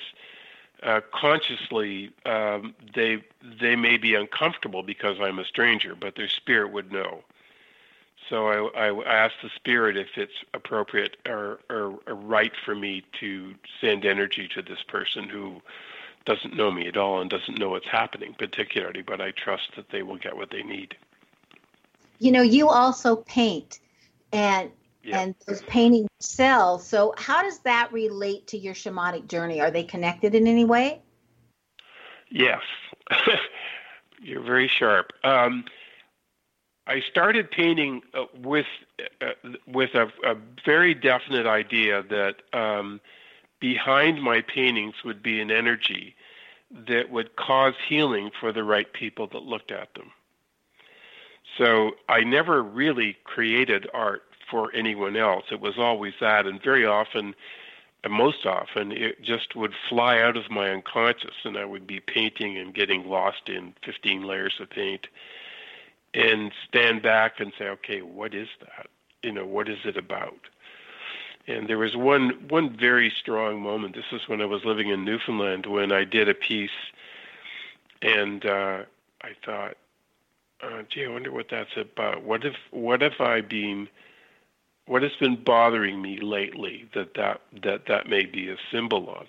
[0.84, 3.24] uh, consciously um, they
[3.60, 7.24] they may be uncomfortable because I'm a stranger, but their spirit would know.
[8.30, 13.04] So I, I asked the spirit if it's appropriate or, or, or right for me
[13.20, 15.62] to send energy to this person who
[16.26, 19.90] doesn't know me at all and doesn't know what's happening particularly, but I trust that
[19.90, 20.96] they will get what they need.
[22.20, 23.80] You know, you also paint
[24.32, 24.72] and
[25.04, 25.20] yeah.
[25.20, 26.86] and those painting cells.
[26.86, 29.62] So how does that relate to your shamanic journey?
[29.62, 31.02] Are they connected in any way?
[32.30, 32.62] Yes.
[34.22, 35.12] You're very sharp.
[35.24, 35.66] Um,
[36.88, 38.66] I started painting uh, with
[39.22, 39.32] uh,
[39.68, 40.36] with a, a,
[40.66, 43.00] very definite idea that um,
[43.60, 46.16] behind my paintings would be an energy
[46.88, 50.12] that would cause healing for the right people that looked at them.
[51.58, 55.46] So I never really created art for anyone else.
[55.52, 57.34] It was always that, and very often,
[58.04, 62.00] and most often, it just would fly out of my unconscious, and I would be
[62.02, 65.08] painting and getting lost in 15 layers of paint
[66.14, 68.88] and stand back and say, okay, what is that?
[69.24, 70.50] You know, what is it about?
[71.48, 73.96] And there was one one very strong moment.
[73.96, 76.70] This is when I was living in Newfoundland when I did a piece,
[78.02, 78.84] and uh,
[79.24, 79.76] I thought,
[80.62, 82.24] uh, gee, I wonder what that's about.
[82.24, 83.90] What if what if I been
[84.86, 89.28] what has been bothering me lately that that that that may be a symbol of?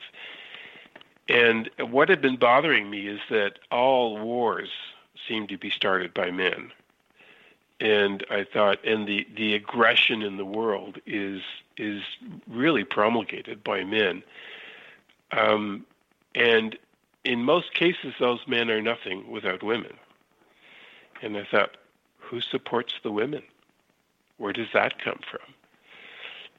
[1.28, 4.70] And what had been bothering me is that all wars
[5.28, 6.72] seem to be started by men.
[7.80, 11.42] And I thought, and the, the aggression in the world is
[11.76, 12.02] is
[12.46, 14.22] really promulgated by men.
[15.32, 15.86] Um,
[16.34, 16.78] and
[17.24, 19.94] in most cases, those men are nothing without women.
[21.22, 21.76] And I thought,
[22.18, 23.42] who supports the women?
[24.42, 25.54] Where does that come from?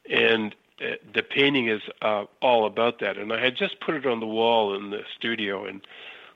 [0.10, 3.18] And uh, the painting is uh, all about that.
[3.18, 5.86] And I had just put it on the wall in the studio, and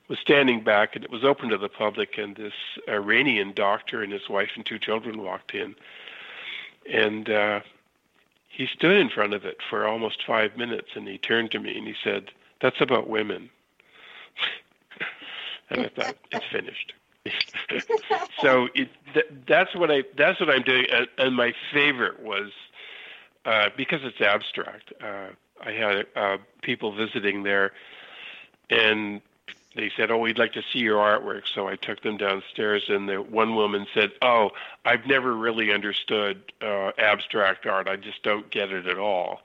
[0.08, 2.52] was standing back, and it was open to the public, and this
[2.86, 5.74] Iranian doctor and his wife and two children walked in,
[6.90, 7.60] and uh,
[8.50, 11.78] he stood in front of it for almost five minutes, and he turned to me
[11.78, 12.30] and he said,
[12.60, 13.48] "That's about women,"
[15.70, 16.92] and I thought it's finished.
[18.42, 22.50] so it, th- that's what I that's what I'm doing, and, and my favorite was
[23.44, 24.92] uh, because it's abstract.
[25.02, 25.28] Uh,
[25.64, 27.72] I had uh, people visiting there,
[28.70, 29.20] and
[29.74, 33.08] they said, "Oh, we'd like to see your artwork." So I took them downstairs, and
[33.08, 34.50] the one woman said, "Oh,
[34.84, 37.88] I've never really understood uh, abstract art.
[37.88, 39.40] I just don't get it at all."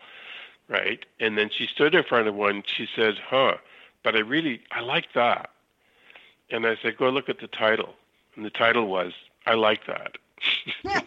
[0.70, 1.06] Right?
[1.20, 2.64] And then she stood in front of one.
[2.66, 3.58] She said, "Huh,
[4.04, 5.50] but I really I like that."
[6.54, 7.96] And I said, "Go look at the title."
[8.36, 9.12] And the title was,
[9.46, 10.18] "I like that."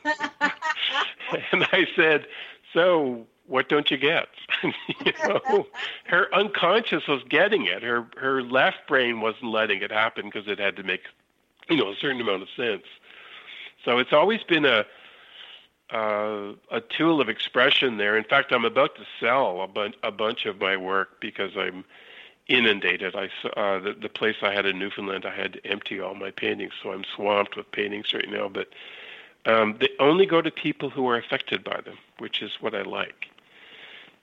[1.53, 2.27] and I said,
[2.73, 4.29] "So what don't you get?
[4.63, 5.67] you know,
[6.07, 7.83] her unconscious was getting it.
[7.83, 11.03] Her her left brain wasn't letting it happen because it had to make,
[11.69, 12.85] you know, a certain amount of sense.
[13.85, 14.85] So it's always been a
[15.91, 18.17] uh, a tool of expression there.
[18.17, 21.85] In fact, I'm about to sell a, bun- a bunch of my work because I'm
[22.49, 23.15] inundated.
[23.15, 26.31] I uh, the, the place I had in Newfoundland, I had to empty all my
[26.31, 28.49] paintings, so I'm swamped with paintings right now.
[28.49, 28.69] But
[29.47, 32.83] um, they only go to people who are affected by them, which is what I
[32.83, 33.29] like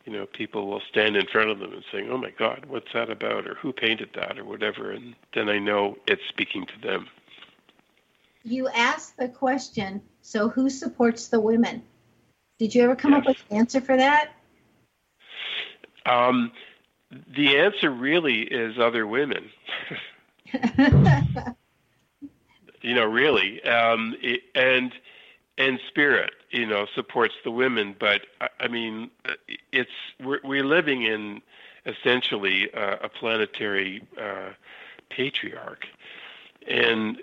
[0.06, 2.92] you know, people will stand in front of them and saying, "Oh my God, what's
[2.94, 6.80] that about?" or "Who painted that?" or whatever, and then I know it's speaking to
[6.82, 7.08] them.
[8.44, 11.84] You asked the question, so who supports the women?
[12.60, 13.22] Did you ever come yes.
[13.22, 14.34] up with an answer for that?
[16.06, 16.52] Um,
[17.36, 19.50] the answer really is other women.
[22.82, 24.94] you know, really, um, it, and
[25.58, 28.22] and spirit you know supports the women but
[28.60, 29.10] i mean
[29.72, 29.92] it's
[30.24, 31.42] we're, we're living in
[31.86, 34.50] essentially uh, a planetary uh,
[35.10, 35.86] patriarch
[36.68, 37.20] and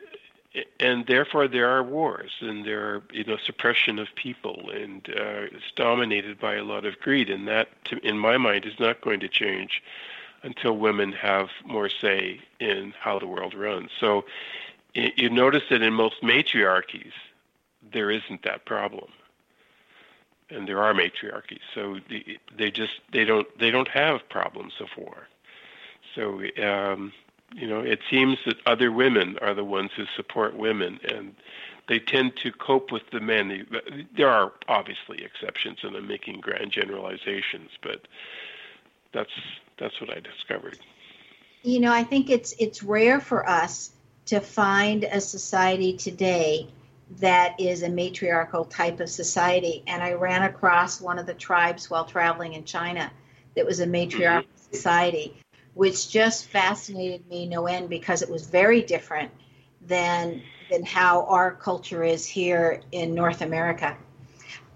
[0.80, 5.46] and therefore there are wars and there are you know suppression of people and uh,
[5.53, 9.01] it's dominated by a lot of greed and that to, in my mind is not
[9.01, 9.82] going to change
[10.42, 13.90] until women have more say in how the world runs.
[14.01, 14.24] So
[14.94, 17.12] you notice that in most matriarchies
[17.92, 19.11] there isn't that problem.
[20.48, 24.88] And there are matriarchies so the, they just they don't they don't have problems of
[24.96, 25.28] war.
[26.16, 27.12] So um,
[27.55, 31.34] you know it seems that other women are the ones who support women and
[31.88, 33.66] they tend to cope with the men
[34.16, 38.07] there are obviously exceptions and i'm making grand generalizations but
[39.12, 39.32] that's
[39.78, 40.78] that's what I discovered.
[41.62, 43.92] You know, I think it's it's rare for us
[44.26, 46.68] to find a society today
[47.18, 49.82] that is a matriarchal type of society.
[49.86, 53.11] And I ran across one of the tribes while traveling in China
[53.57, 54.74] that was a matriarchal mm-hmm.
[54.74, 55.36] society,
[55.75, 59.31] which just fascinated me no end because it was very different
[59.87, 63.97] than than how our culture is here in North America.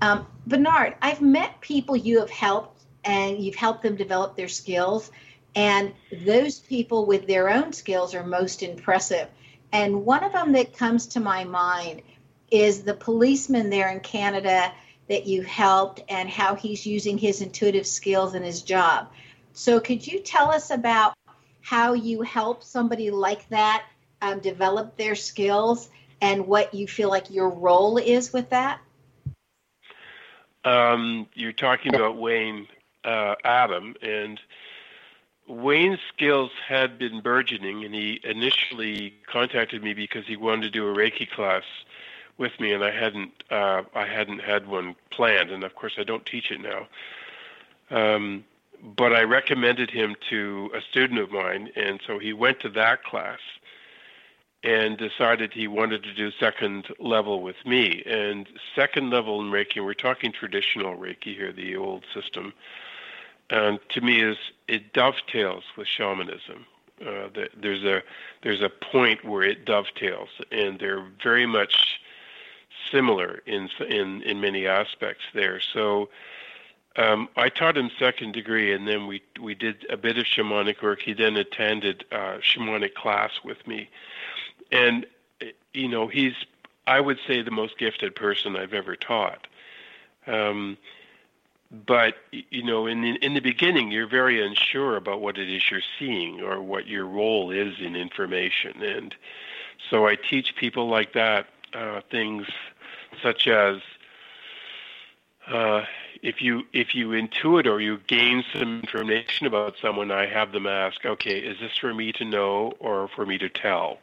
[0.00, 5.10] Um, Bernard, I've met people you have helped and you've helped them develop their skills.
[5.54, 5.92] And
[6.24, 9.28] those people with their own skills are most impressive.
[9.72, 12.02] And one of them that comes to my mind
[12.50, 14.72] is the policeman there in Canada
[15.08, 19.08] that you helped and how he's using his intuitive skills in his job.
[19.54, 21.14] So, could you tell us about
[21.60, 23.84] how you help somebody like that
[24.20, 25.88] um, develop their skills
[26.20, 28.80] and what you feel like your role is with that?
[30.64, 32.66] Um, you're talking about Wayne
[33.04, 34.40] uh, Adam, and
[35.46, 40.88] Wayne's skills had been burgeoning, and he initially contacted me because he wanted to do
[40.88, 41.62] a Reiki class
[42.38, 46.02] with me, and I hadn't uh, I hadn't had one planned, and of course I
[46.02, 46.88] don't teach it now.
[47.90, 48.44] Um,
[48.84, 53.02] but I recommended him to a student of mine, and so he went to that
[53.02, 53.38] class
[54.62, 58.02] and decided he wanted to do second level with me.
[58.06, 62.52] And second level in Reiki, we're talking traditional Reiki here, the old system,
[63.50, 64.36] and to me is
[64.68, 66.66] it dovetails with shamanism.
[67.04, 68.02] Uh, there's a
[68.42, 72.00] there's a point where it dovetails, and they're very much
[72.90, 75.58] similar in in in many aspects there.
[75.60, 76.10] So.
[76.96, 80.80] Um, I taught him second degree, and then we we did a bit of shamanic
[80.80, 81.02] work.
[81.02, 83.88] He then attended uh, shamanic class with me,
[84.70, 85.04] and
[85.72, 86.34] you know he's
[86.86, 89.46] I would say the most gifted person I've ever taught.
[90.26, 90.78] Um,
[91.86, 95.70] but you know, in the, in the beginning, you're very unsure about what it is
[95.70, 99.14] you're seeing or what your role is in information, and
[99.90, 102.46] so I teach people like that uh, things
[103.22, 103.78] such as
[105.48, 105.82] uh,
[106.24, 110.66] if you if you intuit or you gain some information about someone, I have them
[110.66, 113.98] ask, okay, is this for me to know or for me to tell?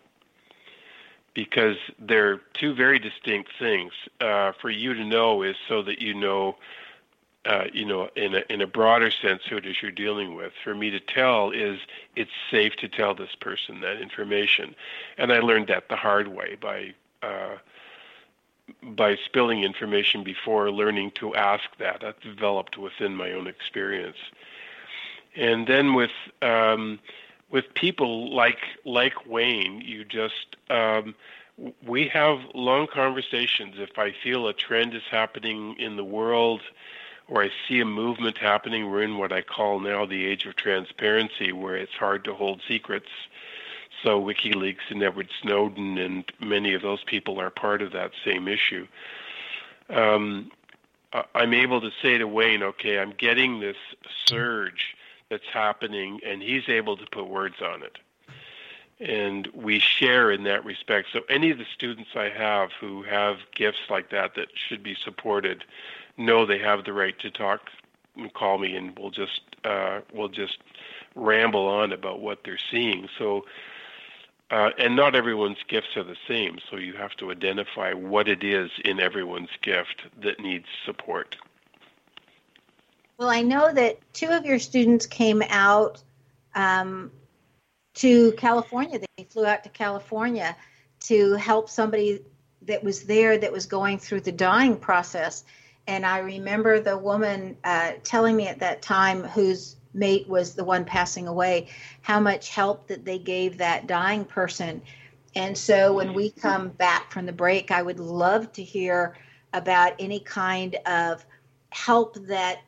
[1.33, 3.91] Because they're two very distinct things.
[4.19, 6.57] Uh, for you to know is so that you know,
[7.45, 10.53] uh, you know, in a in a broader sense, who it is you're dealing with.
[10.63, 11.79] For me to tell is
[12.15, 14.75] it's safe to tell this person that information,
[15.17, 16.93] and I learned that the hard way by
[17.23, 17.57] uh,
[18.83, 22.01] by spilling information before learning to ask that.
[22.01, 24.17] That developed within my own experience,
[25.35, 26.11] and then with
[26.41, 26.99] um,
[27.49, 31.15] with people like like Wayne, you just um,
[31.85, 33.75] we have long conversations.
[33.77, 36.61] If I feel a trend is happening in the world,
[37.27, 40.55] or I see a movement happening, we're in what I call now the age of
[40.55, 43.09] transparency, where it's hard to hold secrets
[44.03, 48.47] so WikiLeaks and Edward Snowden and many of those people are part of that same
[48.47, 48.87] issue.
[49.89, 50.51] Um,
[51.35, 53.75] I'm able to say to Wayne, okay, I'm getting this
[54.25, 54.95] surge
[55.29, 57.97] that's happening, and he's able to put words on it.
[58.99, 61.09] And we share in that respect.
[61.11, 64.95] So any of the students I have who have gifts like that that should be
[65.03, 65.63] supported
[66.17, 67.69] know they have the right to talk
[68.15, 70.57] and call me, and we'll just uh, we'll just
[71.15, 73.09] ramble on about what they're seeing.
[73.17, 73.45] So
[74.51, 78.43] uh, and not everyone's gifts are the same, so you have to identify what it
[78.43, 81.37] is in everyone's gift that needs support.
[83.17, 86.03] Well, I know that two of your students came out
[86.53, 87.11] um,
[87.95, 88.99] to California.
[89.17, 90.55] They flew out to California
[91.01, 92.19] to help somebody
[92.63, 95.45] that was there that was going through the dying process.
[95.87, 100.63] And I remember the woman uh, telling me at that time, whose mate was the
[100.63, 101.67] one passing away,
[102.01, 104.81] how much help that they gave that dying person.
[105.35, 109.15] And so when we come back from the break, I would love to hear
[109.53, 111.25] about any kind of
[111.69, 112.61] help that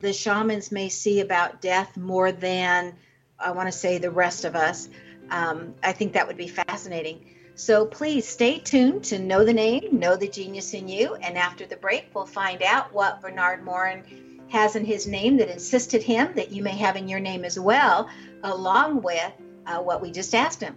[0.00, 2.94] the shamans may see about death more than
[3.38, 4.88] I want to say the rest of us.
[5.30, 7.34] Um, I think that would be fascinating.
[7.54, 11.16] So please stay tuned to Know the Name, Know the Genius in You.
[11.16, 14.04] And after the break, we'll find out what Bernard Morin
[14.50, 17.58] has in his name that insisted him that you may have in your name as
[17.58, 18.08] well,
[18.42, 19.32] along with
[19.66, 20.76] uh, what we just asked him.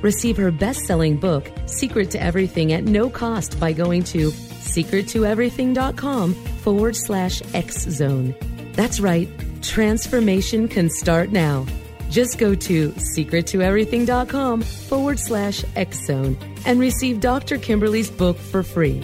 [0.02, 4.32] Receive her best selling book, Secret to Everything, at no cost by going to
[4.76, 8.36] secrettoeverything.com forward slash X Zone.
[8.74, 9.30] That's right,
[9.62, 11.66] transformation can start now.
[12.10, 17.58] Just go to secrettoeverything.com forward slash X Zone and receive Dr.
[17.58, 19.04] Kimberly's book for free.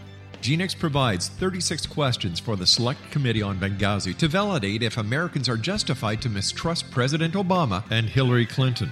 [0.41, 5.57] Genix provides 36 questions for the Select Committee on Benghazi to validate if Americans are
[5.57, 8.89] justified to mistrust President Obama and Hillary Clinton.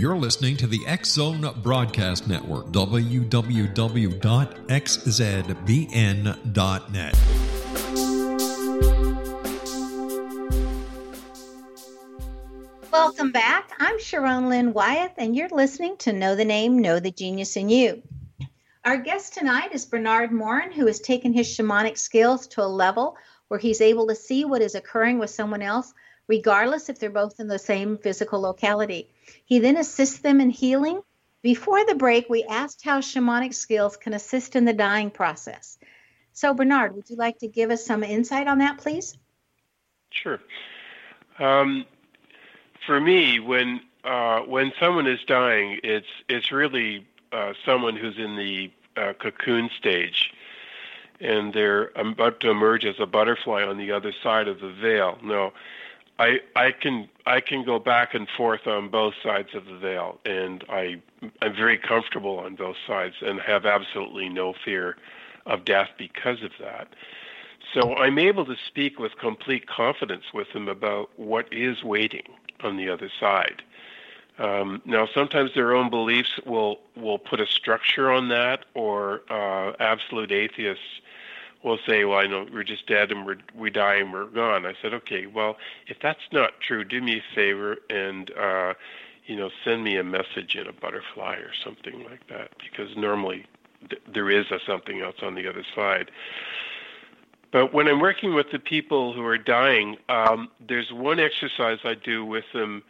[0.04, 3.24] You're listening to the X Zone Broadcast Network, www.xzbn.net.
[12.91, 13.72] Welcome back.
[13.80, 17.70] I'm Sharon Lynn Wyeth, and you're listening to Know the Name, Know the Genius in
[17.70, 18.04] You.
[18.84, 23.16] Our guest tonight is Bernard Morin, who has taken his shamanic skills to a level
[23.47, 25.93] where he's able to see what is occurring with someone else,
[26.28, 29.08] regardless if they're both in the same physical locality.
[29.45, 31.01] He then assists them in healing.
[31.41, 35.77] Before the break, we asked how shamanic skills can assist in the dying process.
[36.31, 39.17] So, Bernard, would you like to give us some insight on that, please?
[40.09, 40.39] Sure.
[41.39, 41.86] Um,
[42.86, 48.36] for me, when uh, when someone is dying, it's it's really uh, someone who's in
[48.36, 50.31] the uh, cocoon stage,
[51.19, 55.17] and they're about to emerge as a butterfly on the other side of the veil.
[55.23, 55.53] No,
[56.20, 60.20] I I can I can go back and forth on both sides of the veil,
[60.26, 61.01] and I
[61.41, 64.97] I'm very comfortable on both sides and have absolutely no fear
[65.45, 66.88] of death because of that.
[67.74, 72.28] So I'm able to speak with complete confidence with them about what is waiting
[72.61, 73.64] on the other side.
[74.38, 79.74] Um, now, sometimes their own beliefs will will put a structure on that, or uh,
[79.80, 81.01] absolute atheists
[81.64, 84.66] will say, "Well, I know we're just dead and we're we die and we're gone."
[84.66, 85.57] I said, "Okay, well,
[85.88, 88.74] if that's not true, do me a favor and uh,
[89.26, 93.45] you know send me a message in a butterfly or something like that, because normally
[93.89, 96.11] th- there is a something else on the other side."
[97.51, 101.93] But when I'm working with the people who are dying, um, there's one exercise I
[101.93, 102.82] do with them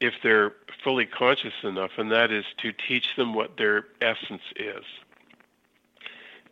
[0.00, 0.54] if they're
[0.84, 4.84] fully conscious enough, and that is to teach them what their essence is.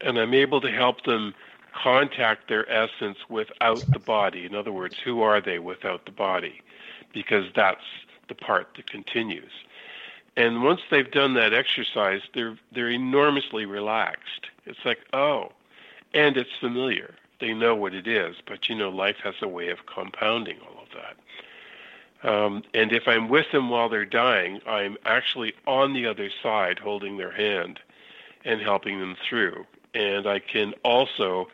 [0.00, 1.32] And I'm able to help them
[1.74, 4.46] contact their essence without the body.
[4.46, 6.60] In other words, who are they without the body?
[7.12, 7.84] Because that's
[8.28, 9.52] the part that continues.
[10.36, 14.46] And once they've done that exercise, they're they're enormously relaxed.
[14.66, 15.52] It's like, oh,
[16.12, 18.36] and it's familiar they know what it is.
[18.46, 21.16] But you know, life has a way of compounding all of that.
[22.28, 26.78] Um, and if I'm with them while they're dying, I'm actually on the other side
[26.78, 27.80] holding their hand
[28.44, 29.66] and helping them through.
[29.92, 31.48] And I can also,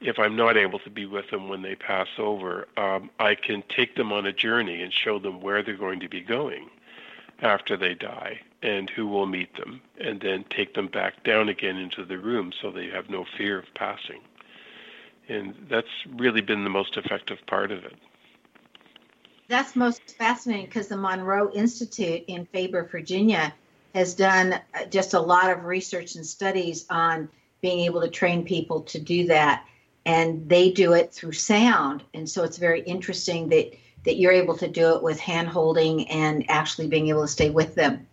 [0.00, 3.62] if I'm not able to be with them when they pass over, um, I can
[3.68, 6.68] take them on a journey and show them where they're going to be going
[7.40, 11.76] after they die and who will meet them, and then take them back down again
[11.76, 14.20] into the room so they have no fear of passing
[15.28, 17.94] and that's really been the most effective part of it.
[19.48, 23.54] That's most fascinating because the Monroe Institute in Faber, Virginia,
[23.94, 27.28] has done uh, just a lot of research and studies on
[27.60, 29.64] being able to train people to do that,
[30.06, 32.02] and they do it through sound.
[32.14, 36.08] And so it's very interesting that that you're able to do it with hand holding
[36.08, 38.06] and actually being able to stay with them.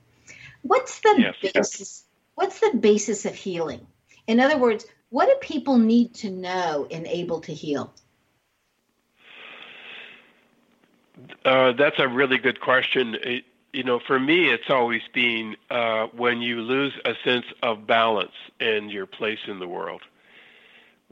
[0.63, 1.79] What's the yes, basis?
[1.79, 2.03] Yes.
[2.33, 3.85] What's the basis of healing?
[4.25, 7.93] In other words, what do people need to know and able to heal?
[11.45, 13.15] Uh, that's a really good question.
[13.21, 17.85] It, you know, for me, it's always been uh, when you lose a sense of
[17.85, 20.01] balance and your place in the world.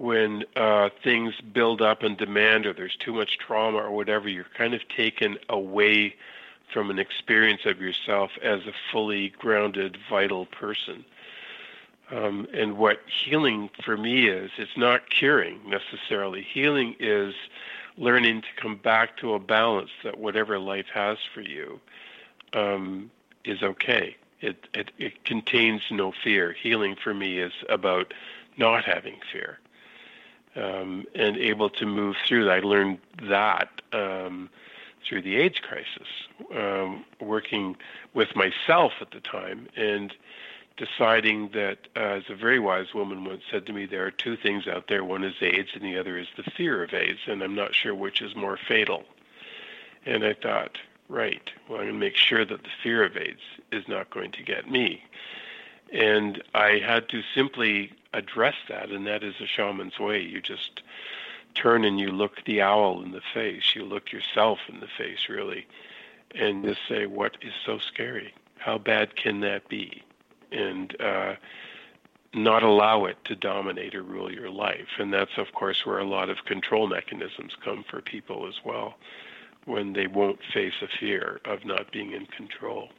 [0.01, 4.47] When uh, things build up and demand, or there's too much trauma, or whatever, you're
[4.57, 6.15] kind of taken away
[6.73, 11.05] from an experience of yourself as a fully grounded, vital person.
[12.09, 16.41] Um, and what healing for me is, it's not curing necessarily.
[16.41, 17.35] Healing is
[17.95, 21.79] learning to come back to a balance that whatever life has for you
[22.53, 23.11] um,
[23.45, 24.15] is okay.
[24.39, 26.53] It, it, it contains no fear.
[26.53, 28.15] Healing for me is about
[28.57, 29.59] not having fear
[30.55, 32.51] um, and able to move through that.
[32.51, 34.49] I learned that um,
[35.07, 36.07] through the AIDS crisis,
[36.55, 37.75] um, working
[38.13, 39.67] with myself at the time.
[39.75, 40.13] And
[40.77, 44.35] deciding that, uh, as a very wise woman once said to me, there are two
[44.35, 45.03] things out there.
[45.03, 47.93] One is AIDS, and the other is the fear of AIDS, and I'm not sure
[47.93, 49.03] which is more fatal.
[50.05, 53.41] And I thought, right, well, I'm going to make sure that the fear of AIDS
[53.71, 55.03] is not going to get me.
[55.93, 60.21] And I had to simply address that, and that is a shaman's way.
[60.21, 60.81] You just
[61.55, 63.75] turn and you look the owl in the face.
[63.75, 65.67] You look yourself in the face, really,
[66.33, 68.33] and just say, what is so scary?
[68.57, 70.03] How bad can that be?
[70.51, 71.35] and uh,
[72.33, 74.87] not allow it to dominate or rule your life.
[74.99, 78.95] And that's, of course, where a lot of control mechanisms come for people as well,
[79.65, 82.89] when they won't face a fear of not being in control.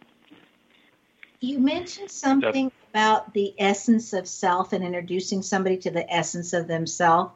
[1.42, 6.52] You mentioned something that's, about the essence of self and introducing somebody to the essence
[6.52, 7.32] of themselves.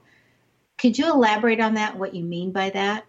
[0.79, 3.05] Could you elaborate on that, what you mean by that?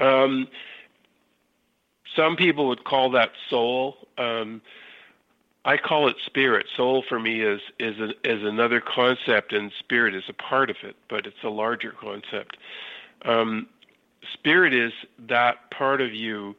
[0.00, 0.48] Um,
[2.16, 4.08] some people would call that soul.
[4.18, 4.62] Um,
[5.64, 6.66] I call it spirit.
[6.76, 10.76] Soul for me is is a, is another concept, and spirit is a part of
[10.82, 12.56] it, but it's a larger concept.
[13.24, 13.68] Um,
[14.32, 14.92] spirit is
[15.28, 16.56] that part of you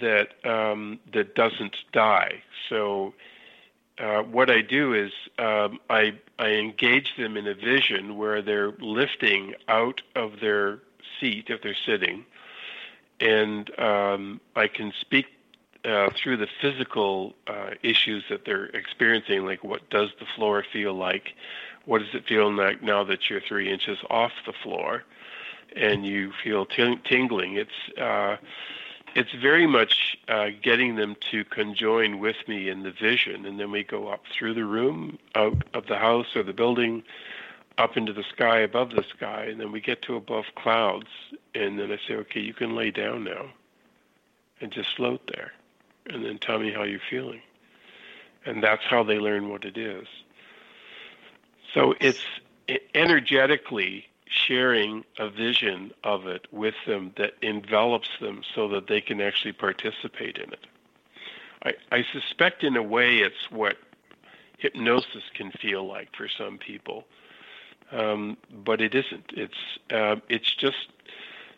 [0.00, 2.42] that um, that doesn't die.
[2.68, 3.14] So
[3.98, 8.72] uh, what I do is um, I I engage them in a vision where they're
[8.80, 10.80] lifting out of their
[11.20, 12.24] seat if they're sitting,
[13.20, 15.26] and um, I can speak
[15.84, 20.94] uh, through the physical uh, issues that they're experiencing, like what does the floor feel
[20.94, 21.34] like,
[21.84, 25.04] what does it feel like now that you're three inches off the floor,
[25.76, 27.56] and you feel t- tingling.
[27.56, 28.36] It's uh,
[29.14, 33.70] it's very much uh, getting them to conjoin with me in the vision, and then
[33.70, 37.02] we go up through the room, out of the house or the building,
[37.78, 41.08] up into the sky, above the sky, and then we get to above clouds,
[41.54, 43.46] and then I say, okay, you can lay down now,
[44.60, 45.52] and just float there,
[46.06, 47.42] and then tell me how you're feeling,
[48.44, 50.06] and that's how they learn what it is.
[51.72, 52.24] So it's
[52.94, 59.20] energetically sharing a vision of it with them that envelops them so that they can
[59.20, 60.66] actually participate in it.
[61.64, 63.76] I, I suspect, in a way, it's what
[64.58, 67.04] hypnosis can feel like for some people,
[67.90, 69.32] um, but it isn't.
[69.34, 70.88] It's uh, it's just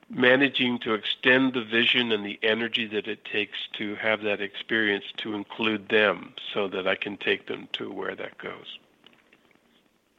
[0.08, 5.04] managing to extend the vision and the energy that it takes to have that experience
[5.18, 8.78] to include them, so that I can take them to where that goes.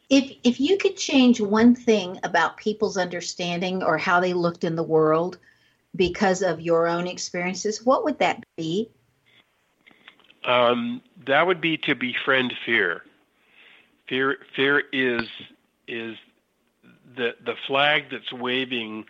[0.10, 4.76] If if you could change one thing about people's understanding or how they looked in
[4.76, 5.38] the world
[5.96, 8.90] because of your own experiences, what would that be?
[10.46, 13.04] Um, that would be to befriend fear.
[14.08, 15.28] Fear fear is
[15.88, 16.16] is
[17.18, 19.06] the the flag that's waving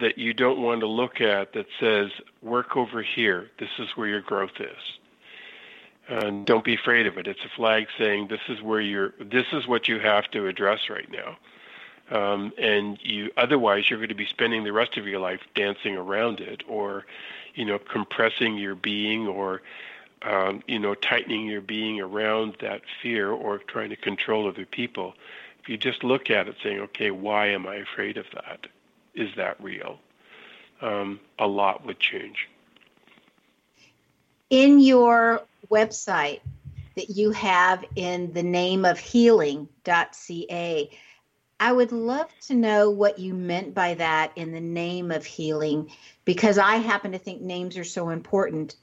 [0.00, 2.10] that you don't want to look at that says
[2.42, 3.50] work over here.
[3.60, 4.98] This is where your growth is
[6.08, 7.26] and don't be afraid of it.
[7.26, 9.14] It's a flag saying this is where you're.
[9.20, 11.36] This is what you have to address right now.
[12.10, 15.96] Um, and you otherwise you're going to be spending the rest of your life dancing
[15.96, 17.06] around it, or
[17.54, 19.62] you know, compressing your being, or
[20.22, 25.14] um, you know, tightening your being around that fear, or trying to control other people.
[25.62, 28.66] If you just look at it, saying, okay, why am I afraid of that?
[29.14, 29.98] Is that real?
[30.82, 32.48] Um, a lot would change.
[34.50, 36.40] In your website
[36.96, 40.90] that you have in the name of healing.ca.
[41.60, 45.90] I would love to know what you meant by that in the name of healing
[46.24, 48.76] because I happen to think names are so important.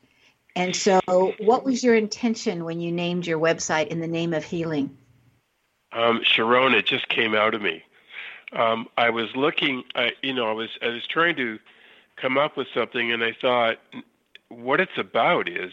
[0.56, 1.00] And so,
[1.40, 4.98] what was your intention when you named your website in the name of healing?
[5.94, 7.84] Um, Sharon, it just came out of me.
[8.54, 11.60] Um, I was looking, I, you know, I was I was trying to
[12.18, 13.78] come up with something, and I thought,
[14.52, 15.72] what it's about is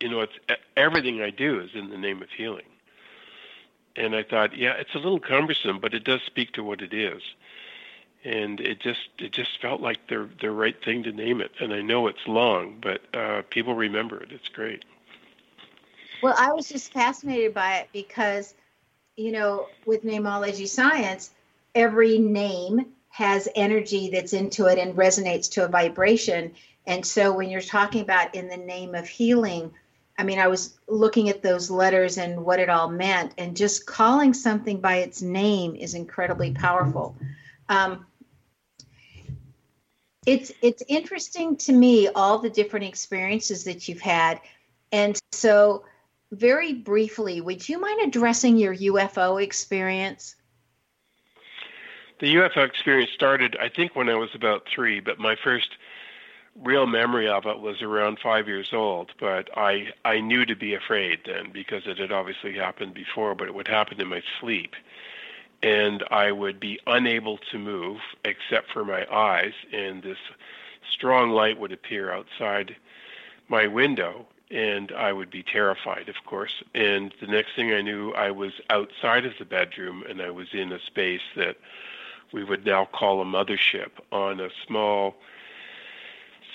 [0.00, 0.34] you know, it's
[0.76, 2.66] everything I do is in the name of healing.
[3.96, 6.92] And I thought, yeah, it's a little cumbersome, but it does speak to what it
[6.92, 7.22] is.
[8.24, 11.52] And it just it just felt like the the right thing to name it.
[11.60, 14.32] And I know it's long, but uh, people remember it.
[14.32, 14.84] It's great.
[16.22, 18.54] Well, I was just fascinated by it because,
[19.16, 21.30] you know, with namology science,
[21.76, 22.86] every name
[23.18, 26.52] has energy that's into it and resonates to a vibration.
[26.86, 29.72] And so when you're talking about in the name of healing,
[30.16, 33.86] I mean, I was looking at those letters and what it all meant, and just
[33.86, 37.16] calling something by its name is incredibly powerful.
[37.68, 38.06] Um,
[40.24, 44.40] it's it's interesting to me all the different experiences that you've had,
[44.92, 45.84] and so
[46.30, 50.36] very briefly, would you mind addressing your UFO experience?
[52.20, 55.76] The UFO experience started, I think, when I was about three, but my first
[56.60, 60.74] real memory of it was around five years old, but I I knew to be
[60.74, 64.74] afraid then because it had obviously happened before, but it would happen in my sleep,
[65.62, 70.18] and I would be unable to move except for my eyes, and this
[70.90, 72.74] strong light would appear outside
[73.48, 76.64] my window, and I would be terrified, of course.
[76.74, 80.48] And the next thing I knew, I was outside of the bedroom, and I was
[80.52, 81.56] in a space that
[82.32, 85.14] we would now call a mothership on a small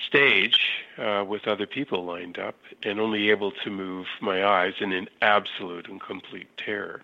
[0.07, 0.59] stage
[0.97, 5.09] uh, with other people lined up and only able to move my eyes in an
[5.21, 7.01] absolute and complete terror.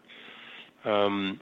[0.85, 1.39] Um,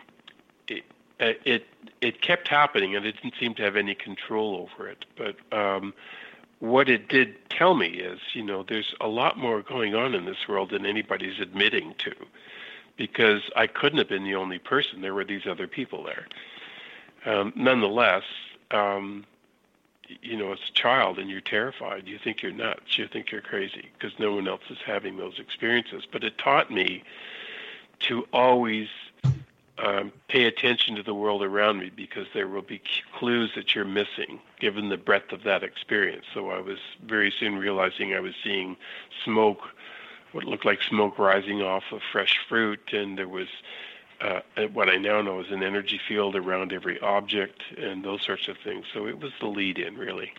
[0.68, 0.84] it,
[1.20, 1.66] it
[2.02, 5.06] it kept happening and I didn't seem to have any control over it.
[5.16, 5.94] But um,
[6.60, 10.26] what it did tell me is, you know, there's a lot more going on in
[10.26, 12.14] this world than anybody's admitting to,
[12.98, 15.02] because I couldn't have been the only person.
[15.02, 16.28] There were these other people there.
[17.28, 18.24] Um, nonetheless,
[18.72, 19.26] um,
[20.22, 23.42] you know, as a child and you're terrified, you think you're nuts, you think you're
[23.42, 26.04] crazy because no one else is having those experiences.
[26.10, 27.04] But it taught me
[28.00, 28.88] to always
[29.78, 32.82] um, pay attention to the world around me because there will be
[33.14, 36.26] clues that you're missing given the breadth of that experience.
[36.34, 38.78] So I was very soon realizing I was seeing
[39.26, 39.60] smoke
[40.32, 43.48] what looked like smoke rising off of fresh fruit, and there was
[44.22, 44.40] uh,
[44.74, 48.58] what I now know is an energy field around every object and those sorts of
[48.64, 48.86] things.
[48.94, 50.34] So it was the lead in, really.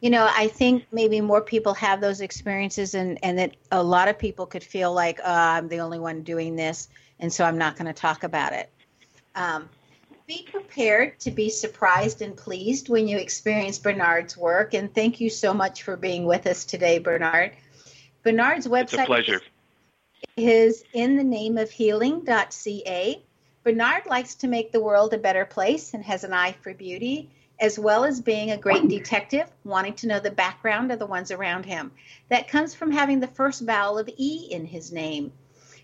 [0.00, 4.08] You know, I think maybe more people have those experiences, and, and that a lot
[4.08, 7.58] of people could feel like, oh, I'm the only one doing this, and so I'm
[7.58, 8.70] not going to talk about it.
[9.34, 9.68] Um,
[10.28, 15.30] be prepared to be surprised and pleased when you experience Bernard's work, and thank you
[15.30, 17.52] so much for being with us today, Bernard.
[18.22, 19.34] Bernard's website it's a pleasure.
[19.36, 19.42] is
[20.36, 23.22] in the name of healing.ca.
[23.64, 27.30] Bernard likes to make the world a better place and has an eye for beauty
[27.60, 31.30] as well as being a great detective, wanting to know the background of the ones
[31.30, 31.90] around him.
[32.28, 35.32] That comes from having the first vowel of E in his name.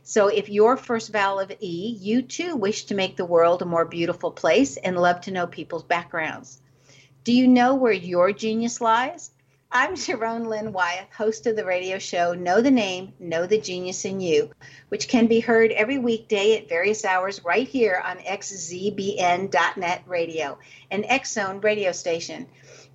[0.05, 3.66] So if your first vowel of E, you too wish to make the world a
[3.66, 6.61] more beautiful place and love to know people's backgrounds.
[7.24, 9.30] Do you know where your genius lies?
[9.77, 14.05] I'm Sharon Lynn Wyeth, host of the radio show Know the Name, Know the Genius
[14.05, 14.53] in You,
[14.89, 20.57] which can be heard every weekday at various hours right here on xzbn.net radio,
[20.93, 22.47] an Zone radio station.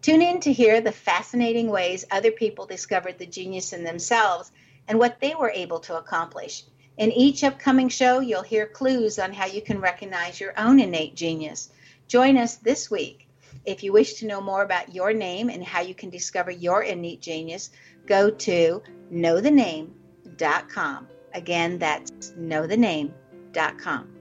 [0.02, 4.50] Tune in to hear the fascinating ways other people discovered the genius in themselves
[4.88, 6.64] and what they were able to accomplish.
[6.96, 11.16] In each upcoming show, you'll hear clues on how you can recognize your own innate
[11.16, 11.72] genius.
[12.08, 13.28] Join us this week
[13.66, 16.84] if you wish to know more about your name and how you can discover your
[16.84, 17.70] innate genius,
[18.06, 18.82] go to
[19.12, 21.08] knowthename.com.
[21.34, 24.19] Again, that's knowthename.com.